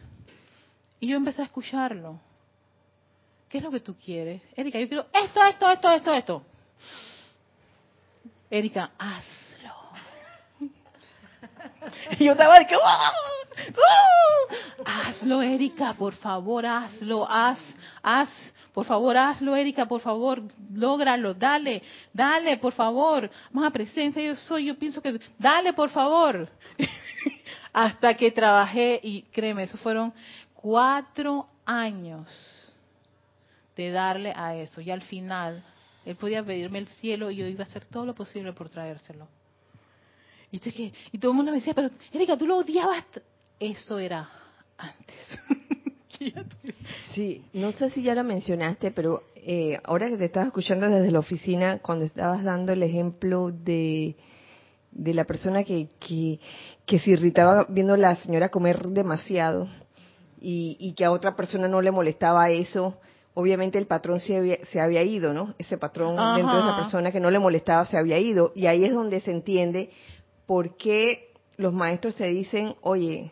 [1.00, 2.20] y yo empecé a escucharlo
[3.54, 4.42] ¿Qué es lo que tú quieres?
[4.56, 6.44] Erika, yo quiero esto, esto, esto, esto, esto.
[8.50, 9.74] Erika, hazlo.
[12.18, 12.76] Y yo estaba de que,
[14.84, 17.60] hazlo, Erika, por favor, hazlo, haz,
[18.02, 18.30] haz,
[18.74, 20.42] por favor, hazlo, Erika, por favor,
[20.74, 26.50] lógralo, dale, dale, por favor, más presencia yo soy, yo pienso que, dale, por favor.
[27.72, 30.12] Hasta que trabajé y créeme, eso fueron
[30.56, 32.63] cuatro años
[33.76, 34.82] de darle a eso.
[34.82, 35.64] Y al final,
[36.06, 39.28] él podía pedirme el cielo y yo iba a hacer todo lo posible por traérselo.
[40.52, 43.06] Y, y todo el mundo me decía, pero Erika, tú lo odiabas.
[43.60, 44.30] Eso era
[44.78, 45.16] antes.
[47.14, 51.12] sí, no sé si ya lo mencionaste, pero eh, ahora que te estaba escuchando desde
[51.12, 54.16] la oficina, cuando estabas dando el ejemplo de,
[54.92, 56.40] de la persona que, que,
[56.86, 59.68] que se irritaba viendo a la señora comer demasiado
[60.40, 62.98] y, y que a otra persona no le molestaba eso,
[63.34, 65.54] obviamente el patrón se había, se había ido, ¿no?
[65.58, 68.52] Ese patrón dentro de esa persona que no le molestaba se había ido.
[68.56, 69.90] Y ahí es donde se entiende
[70.46, 73.32] por qué los maestros se dicen, oye,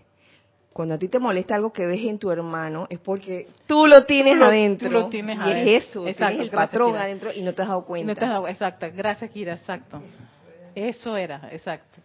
[0.74, 4.06] cuando a ti te molesta algo que ves en tu hermano, es porque tú lo
[4.06, 4.88] tienes adentro.
[4.88, 7.68] Tú lo tienes y es eso, exacto, tienes el patrón adentro y no te has
[7.68, 8.14] dado cuenta.
[8.14, 10.02] No te has dado, exacto, gracias Kira, exacto.
[10.74, 12.00] Eso era, exacto.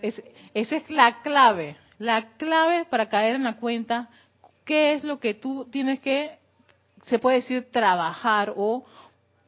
[0.00, 4.08] esa es la clave, la clave para caer en la cuenta
[4.64, 6.37] qué es lo que tú tienes que
[7.08, 8.84] se puede decir trabajar o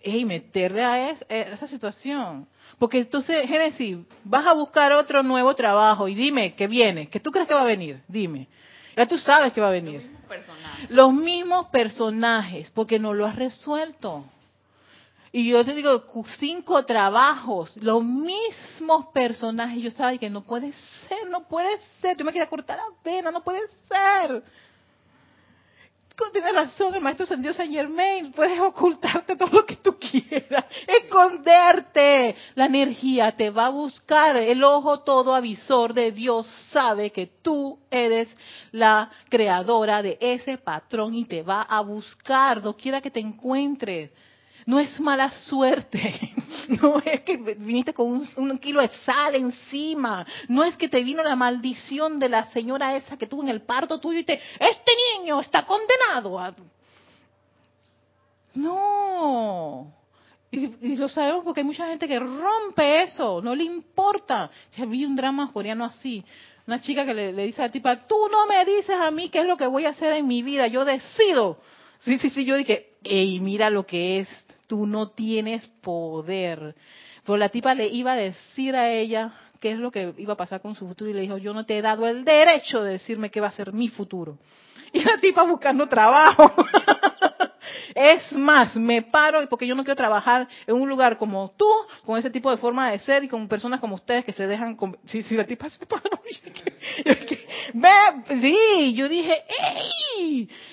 [0.03, 2.47] hey, meterle a, esa situación.
[2.79, 7.31] Porque entonces, Génesis, vas a buscar otro nuevo trabajo y dime que viene, que tú
[7.31, 8.49] crees que va a venir, dime.
[8.97, 10.01] Ya tú sabes que va a venir.
[10.01, 10.91] Los mismos personajes.
[10.91, 14.25] Los mismos personajes, porque no lo has resuelto.
[15.33, 16.05] Y yo te digo,
[16.39, 19.81] cinco trabajos, los mismos personajes.
[19.81, 20.73] Yo sabía que no puede
[21.09, 22.17] ser, no puede ser.
[22.17, 24.43] Yo me quería cortar la pena, no puede ser
[26.33, 32.37] tiene razón el maestro San Saint Germain, puedes ocultarte todo lo que tú quieras, esconderte.
[32.55, 37.79] La energía te va a buscar, el ojo todo avisor de Dios sabe que tú
[37.91, 38.29] eres
[38.73, 44.11] la creadora de ese patrón y te va a buscar, no quiera que te encuentres.
[44.71, 46.33] No es mala suerte,
[46.81, 51.25] no es que viniste con un, kilo de sal encima, no es que te vino
[51.25, 54.93] la maldición de la señora esa que tuvo en el parto tuyo y te, este
[55.19, 56.55] niño está condenado a...
[58.55, 59.93] No,
[60.53, 64.51] y, lo sabemos porque hay mucha gente que rompe eso, no le importa.
[64.77, 66.25] Ya vi un drama coreano así,
[66.65, 69.31] una chica que le, le dice a la tipa, tú no me dices a mí
[69.31, 71.59] qué es lo que voy a hacer en mi vida, yo decido.
[72.03, 74.29] Sí, sí, sí, yo dije, ey, mira lo que es,
[74.71, 76.77] tú no tienes poder.
[77.27, 80.37] Pero la tipa le iba a decir a ella qué es lo que iba a
[80.37, 82.93] pasar con su futuro y le dijo, yo no te he dado el derecho de
[82.93, 84.39] decirme qué va a ser mi futuro.
[84.93, 86.53] Y la tipa buscando trabajo.
[87.95, 91.69] Es más, me paro porque yo no quiero trabajar en un lugar como tú,
[92.05, 94.77] con ese tipo de forma de ser y con personas como ustedes que se dejan...
[95.07, 96.21] Sí, sí, la tipa se paró.
[98.41, 99.35] sí, yo dije.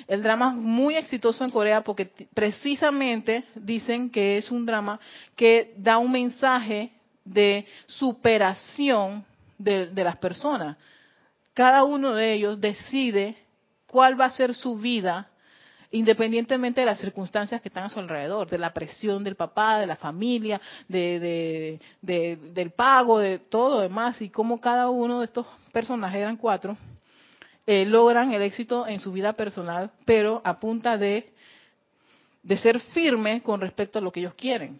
[0.07, 4.99] El drama es muy exitoso en Corea porque precisamente dicen que es un drama
[5.35, 6.91] que da un mensaje
[7.23, 9.25] de superación
[9.57, 10.77] de, de las personas.
[11.53, 13.35] Cada uno de ellos decide
[13.87, 15.29] cuál va a ser su vida
[15.91, 19.87] independientemente de las circunstancias que están a su alrededor, de la presión del papá, de
[19.87, 26.21] la familia, de, del pago, de todo demás, y cómo cada uno de estos personajes,
[26.21, 26.77] eran cuatro,
[27.65, 31.31] eh, logran el éxito en su vida personal, pero a punta de,
[32.43, 34.79] de ser firme con respecto a lo que ellos quieren.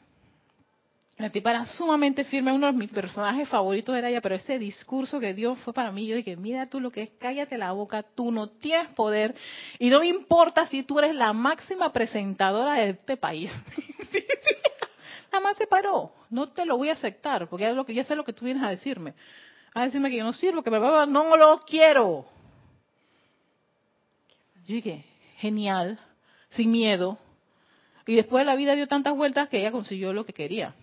[1.18, 5.20] La tipa era sumamente firme, uno de mis personajes favoritos era ella, pero ese discurso
[5.20, 8.04] que dio fue para mí, yo dije, mira tú lo que es, cállate la boca,
[8.04, 9.34] tú no tienes poder
[9.80, 13.52] y no me importa si tú eres la máxima presentadora de este país.
[15.32, 18.34] Nada más se paró, no te lo voy a aceptar, porque ya, sé lo que
[18.34, 19.16] tú vienes a decirme.
[19.74, 22.28] A decirme que yo no sirvo, que no lo quiero.
[24.68, 25.04] Yo dije,
[25.38, 26.00] genial,
[26.52, 27.18] sin miedo.
[28.06, 30.76] Y después la vida dio tantas vueltas que ella consiguió lo que quería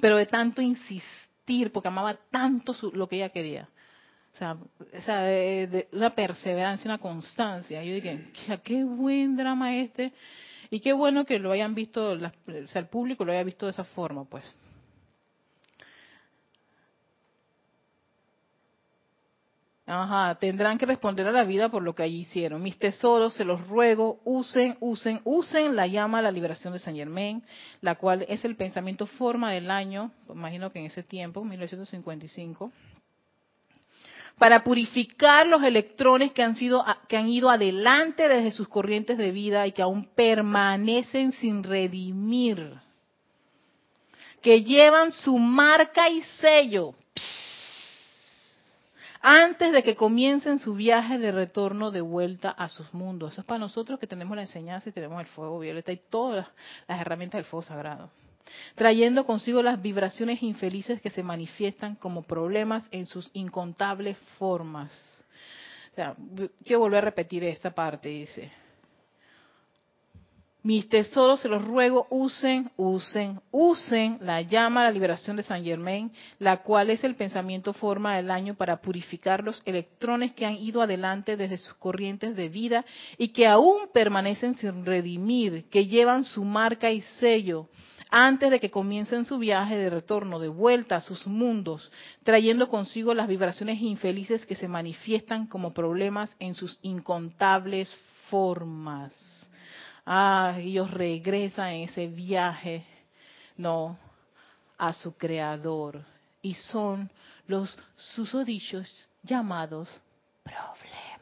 [0.00, 3.68] pero de tanto insistir, porque amaba tanto lo que ella quería.
[4.34, 4.56] O sea,
[4.92, 7.82] esa de, una perseverancia, una constancia.
[7.82, 8.30] Yo dije,
[8.62, 10.12] qué buen drama este.
[10.70, 12.18] Y qué bueno que lo hayan visto, o
[12.66, 14.44] sea, el público lo haya visto de esa forma, pues.
[19.88, 22.60] Ajá, tendrán que responder a la vida por lo que allí hicieron.
[22.60, 26.96] Mis tesoros, se los ruego, usen, usen, usen la llama a la liberación de San
[26.96, 27.44] Germain,
[27.80, 32.72] la cual es el pensamiento forma del año, imagino que en ese tiempo, 1955,
[34.38, 39.30] para purificar los electrones que han sido que han ido adelante desde sus corrientes de
[39.30, 42.74] vida y que aún permanecen sin redimir,
[44.42, 46.92] que llevan su marca y sello
[49.28, 53.32] antes de que comiencen su viaje de retorno de vuelta a sus mundos.
[53.32, 56.46] Eso es para nosotros que tenemos la enseñanza y tenemos el fuego violeta y todas
[56.86, 58.08] las herramientas del fuego sagrado.
[58.76, 64.92] Trayendo consigo las vibraciones infelices que se manifiestan como problemas en sus incontables formas.
[65.90, 66.14] O sea,
[66.62, 68.52] quiero volver a repetir esta parte, dice.
[70.66, 76.10] Mis tesoros se los ruego, usen, usen, usen la llama la liberación de San Germain,
[76.40, 80.82] la cual es el pensamiento forma del año para purificar los electrones que han ido
[80.82, 82.84] adelante desde sus corrientes de vida
[83.16, 87.68] y que aún permanecen sin redimir, que llevan su marca y sello
[88.10, 91.92] antes de que comiencen su viaje de retorno de vuelta a sus mundos,
[92.24, 97.88] trayendo consigo las vibraciones infelices que se manifiestan como problemas en sus incontables
[98.30, 99.45] formas
[100.06, 102.84] ah, ellos regresan en ese viaje,
[103.56, 103.98] no,
[104.78, 106.02] a su creador.
[106.40, 107.10] Y son
[107.46, 108.88] los susodichos
[109.22, 110.00] llamados
[110.42, 111.16] problemas.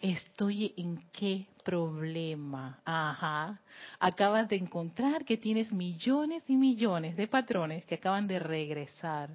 [0.00, 2.78] Estoy en qué problema.
[2.84, 3.58] Ajá.
[3.98, 9.30] Acabas de encontrar que tienes millones y millones de patrones que acaban de regresar.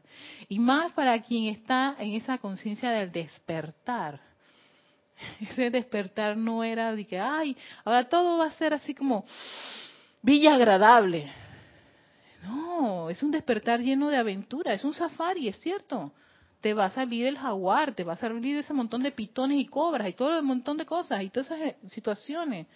[0.47, 4.30] Y más para quien está en esa conciencia del despertar
[5.41, 9.25] ese despertar no era de que, ay, ahora todo va a ser así como
[10.21, 11.31] villa agradable.
[12.43, 16.11] No, es un despertar lleno de aventura, es un safari, es cierto.
[16.59, 19.65] Te va a salir el jaguar, te va a salir ese montón de pitones y
[19.65, 22.67] cobras y todo un montón de cosas y todas esas eh, situaciones.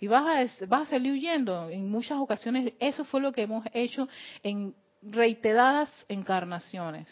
[0.00, 1.68] Y vas a, vas a salir huyendo.
[1.68, 4.08] En muchas ocasiones eso fue lo que hemos hecho
[4.42, 7.08] en reiteradas encarnaciones.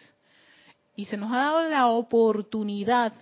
[0.96, 3.12] Y se nos ha dado la oportunidad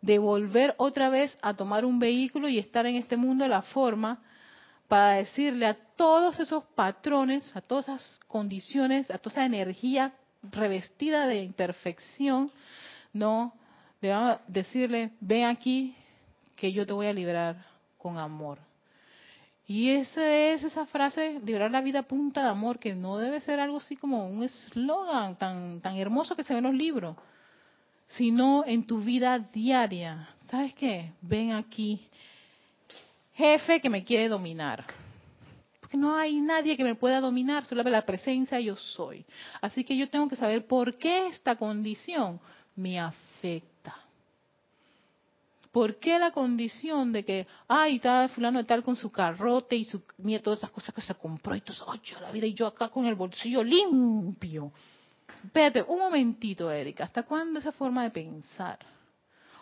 [0.00, 3.62] de volver otra vez a tomar un vehículo y estar en este mundo de la
[3.62, 4.22] forma
[4.88, 11.26] para decirle a todos esos patrones, a todas esas condiciones, a toda esa energía revestida
[11.26, 12.50] de imperfección,
[13.12, 13.54] no,
[14.48, 15.94] decirle, ven aquí
[16.56, 17.64] que yo te voy a liberar
[17.98, 18.58] con amor.
[19.66, 23.40] Y esa es esa frase, liberar la vida a punta de amor, que no debe
[23.40, 27.16] ser algo así como un eslogan tan, tan hermoso que se ve en los libros,
[28.10, 30.28] sino en tu vida diaria.
[30.50, 31.12] ¿Sabes qué?
[31.20, 32.00] Ven aquí,
[33.34, 34.84] jefe que me quiere dominar.
[35.80, 39.24] Porque no hay nadie que me pueda dominar, solo la presencia yo soy.
[39.60, 42.40] Así que yo tengo que saber por qué esta condición
[42.74, 43.96] me afecta.
[45.70, 49.84] ¿Por qué la condición de que, ay, está fulano de tal con su carrote y
[49.84, 52.66] su, mira todas esas cosas que se compró y todo ay, la vida y yo
[52.66, 54.72] acá con el bolsillo limpio?
[55.44, 58.78] Espérate, un momentito, Erika, ¿hasta cuándo esa forma de pensar?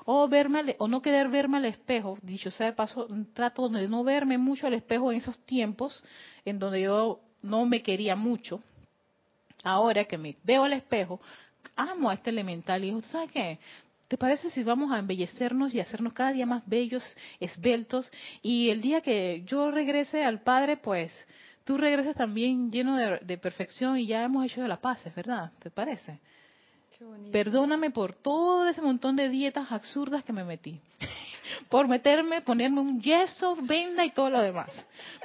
[0.05, 4.03] O verme, o no querer verme al espejo, dicho sea de paso, trato de no
[4.05, 6.03] verme mucho al espejo en esos tiempos
[6.45, 8.63] en donde yo no me quería mucho.
[9.63, 11.21] Ahora que me veo al espejo,
[11.77, 13.59] amo a este elemental y digo, ¿sabes qué?
[14.09, 17.05] ¿Te parece si vamos a embellecernos y hacernos cada día más bellos,
[17.39, 18.11] esbeltos?
[18.41, 21.13] Y el día que yo regrese al Padre, pues
[21.69, 25.53] tú regreses también lleno de, perfección y ya hemos hecho de la paz, ¿es verdad?
[25.59, 26.19] ¿Te parece?
[27.31, 30.81] Perdóname por todo ese montón de dietas absurdas que me metí.
[31.69, 34.71] por meterme, ponerme un yeso, venda y todo lo demás.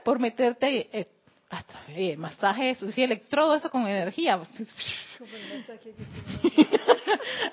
[0.03, 1.07] Por meterte eh,
[1.49, 4.37] hasta eh, masajes, sí, electrodo, eso con energía.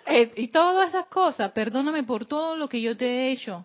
[0.06, 3.64] Eh, y todas esas cosas, perdóname por todo lo que yo te he hecho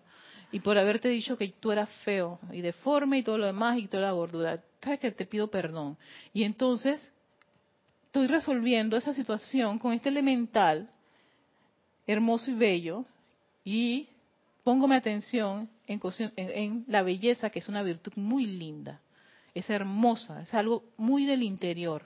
[0.52, 3.88] y por haberte dicho que tú eras feo y deforme y todo lo demás y
[3.88, 4.62] toda la gordura.
[4.86, 5.98] Sabes que te pido perdón.
[6.32, 7.12] Y entonces
[8.04, 10.88] estoy resolviendo esa situación con este elemental
[12.06, 13.04] hermoso y bello
[13.64, 14.08] y
[14.62, 19.00] pongo mi atención en, la belleza que es una virtud muy linda
[19.54, 22.04] es hermosa, es algo muy del interior.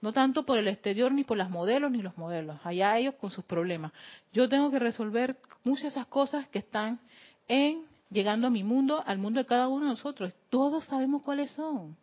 [0.00, 2.58] No tanto por el exterior, ni por las modelos, ni los modelos.
[2.64, 3.92] Allá ellos con sus problemas.
[4.32, 6.98] Yo tengo que resolver muchas de esas cosas que están
[7.46, 10.32] en llegando a mi mundo, al mundo de cada uno de nosotros.
[10.50, 11.96] Todos sabemos cuáles son.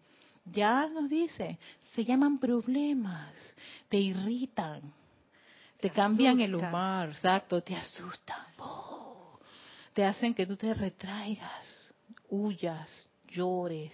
[0.45, 1.57] Ya nos dice,
[1.95, 3.33] se llaman problemas,
[3.87, 4.81] te irritan,
[5.79, 9.39] te, cambian el humor, exacto, te asustan, oh,
[9.93, 11.91] te hacen que tú te retraigas,
[12.29, 12.89] huyas,
[13.27, 13.93] llores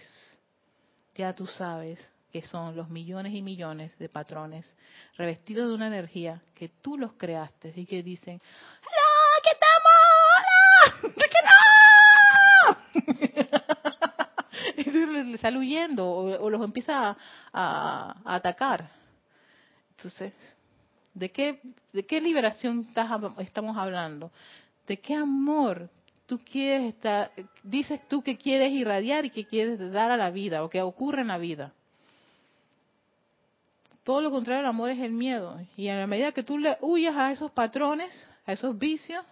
[1.20, 1.98] ya tú sabes
[2.32, 4.64] que son los millones y millones de patrones
[5.16, 8.40] revestidos de una energía que tú los creaste y que dicen,
[8.80, 9.10] ¡Hola!
[9.38, 10.00] ¡Aquí estamos!
[10.38, 11.10] ¡Hola!
[11.16, 11.28] y
[15.24, 17.16] le sale huyendo o, los empieza
[17.52, 18.90] a, atacar.
[19.96, 20.32] Entonces,
[21.14, 21.60] ¿de qué,
[21.92, 22.86] ¿de qué liberación
[23.38, 24.30] estamos hablando?
[24.86, 25.90] ¿De qué amor
[26.30, 27.32] tú quieres estar,
[27.64, 31.22] dices tú que quieres irradiar y que quieres dar a la vida o que ocurre
[31.22, 31.72] en la vida.
[34.04, 35.60] Todo lo contrario al amor es el miedo.
[35.76, 39.24] Y en la medida que tú le huyas a esos patrones, a esos vicios,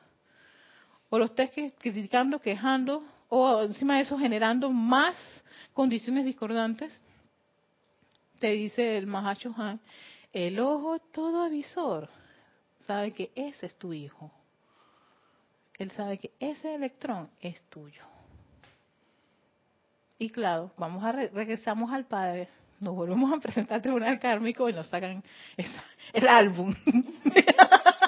[1.09, 5.17] o los estés criticando, quejando, o encima de eso generando más
[5.75, 6.93] condiciones discordantes,
[8.39, 9.81] te dice el Mahacho Han,
[10.33, 12.09] el ojo todo avisor
[12.81, 14.31] sabe que ese es tu hijo
[15.79, 18.03] él sabe que ese electrón es tuyo.
[20.19, 22.49] Y claro, vamos a regresamos al Padre,
[22.81, 25.23] nos volvemos a presentar al tribunal kármico y nos sacan
[26.13, 26.75] el álbum.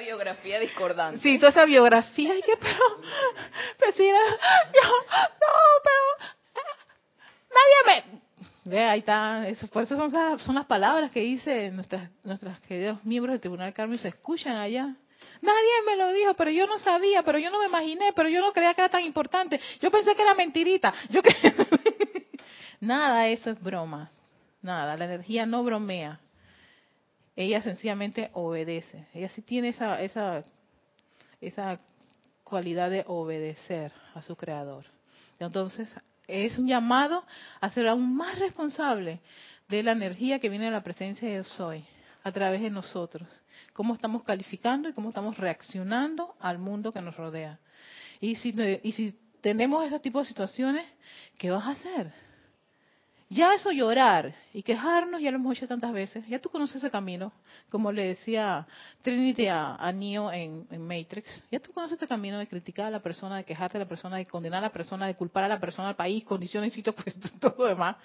[0.00, 1.20] Biografía discordante.
[1.20, 2.36] Sí, toda esa biografía.
[2.36, 2.84] Y que, pero,
[3.78, 4.18] vecina,
[4.74, 6.62] yo, no, pero,
[7.50, 8.20] nadie me,
[8.64, 9.42] Ve, ahí está,
[9.72, 9.96] por eso
[10.38, 14.94] son, las palabras que dice nuestras, nuestros queridos miembros del Tribunal Carmen se escuchan allá.
[15.42, 18.40] Nadie me lo dijo, pero yo no sabía, pero yo no me imaginé, pero yo
[18.40, 19.58] no creía que era tan importante.
[19.80, 20.92] Yo pensé que era mentirita.
[21.08, 21.34] Yo que...
[22.80, 24.10] Nada, eso es broma.
[24.62, 26.20] Nada, la energía no bromea.
[27.40, 29.06] Ella sencillamente obedece.
[29.14, 30.44] Ella sí tiene esa, esa,
[31.40, 31.80] esa
[32.44, 34.84] cualidad de obedecer a su creador.
[35.38, 35.90] Entonces,
[36.28, 37.24] es un llamado
[37.62, 39.20] a ser aún más responsable
[39.70, 41.82] de la energía que viene de la presencia de Yo Soy
[42.24, 43.26] a través de nosotros.
[43.72, 47.58] Cómo estamos calificando y cómo estamos reaccionando al mundo que nos rodea.
[48.20, 50.84] Y si, y si tenemos ese tipo de situaciones,
[51.38, 52.12] ¿qué vas a hacer?
[53.32, 56.90] Ya eso llorar y quejarnos, ya lo hemos hecho tantas veces, ya tú conoces ese
[56.90, 57.32] camino,
[57.68, 58.66] como le decía
[59.02, 63.36] Trinity a, Neo en, Matrix, ya tú conoces ese camino de criticar a la persona,
[63.36, 65.90] de quejarte a la persona, de condenar a la persona, de culpar a la persona,
[65.90, 67.98] al país, condiciones, sitios, pues todo lo demás.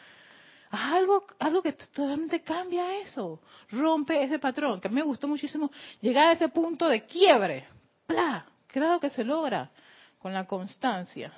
[0.69, 5.71] Algo, algo que totalmente cambia eso, rompe ese patrón, que a mí me gustó muchísimo
[6.01, 7.65] llegar a ese punto de quiebre.
[8.05, 8.45] ¡Pla!
[8.67, 9.71] Claro que se logra
[10.19, 11.33] con la constancia,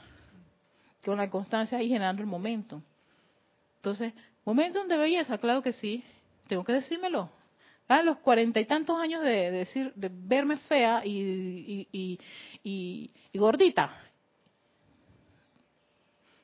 [1.05, 2.81] con la constancia y generando el momento.
[3.87, 4.13] Entonces,
[4.43, 6.03] momento de belleza, claro que sí,
[6.47, 7.29] tengo que decírmelo.
[7.87, 11.87] A los cuarenta y tantos años de, decir, de verme fea y,
[12.61, 13.97] y, gordita.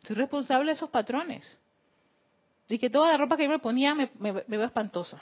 [0.08, 1.60] Soy responsable de esos patrones.
[2.70, 5.22] Y que toda la ropa que yo me ponía me, me, me veo espantosa.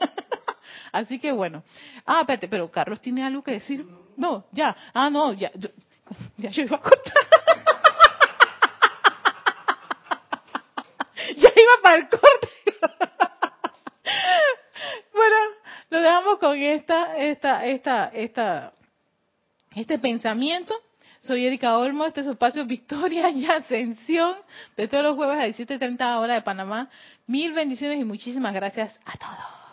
[0.92, 1.62] Así que bueno.
[2.06, 3.86] Ah, espérate, pero Carlos tiene algo que decir.
[4.16, 4.74] No, ya.
[4.94, 5.52] Ah, no, ya.
[5.56, 5.68] Yo,
[6.38, 7.12] ya yo iba a cortar.
[11.36, 12.48] ya iba para corte.
[15.14, 15.36] bueno,
[15.90, 18.72] lo dejamos con esta, esta, esta, esta,
[19.74, 20.74] este pensamiento.
[21.22, 24.34] Soy Erika Olmo, este es su espacio Victoria y Ascensión
[24.76, 26.90] de todos los jueves a 17.30 hora de Panamá.
[27.26, 29.67] Mil bendiciones y muchísimas gracias a todos.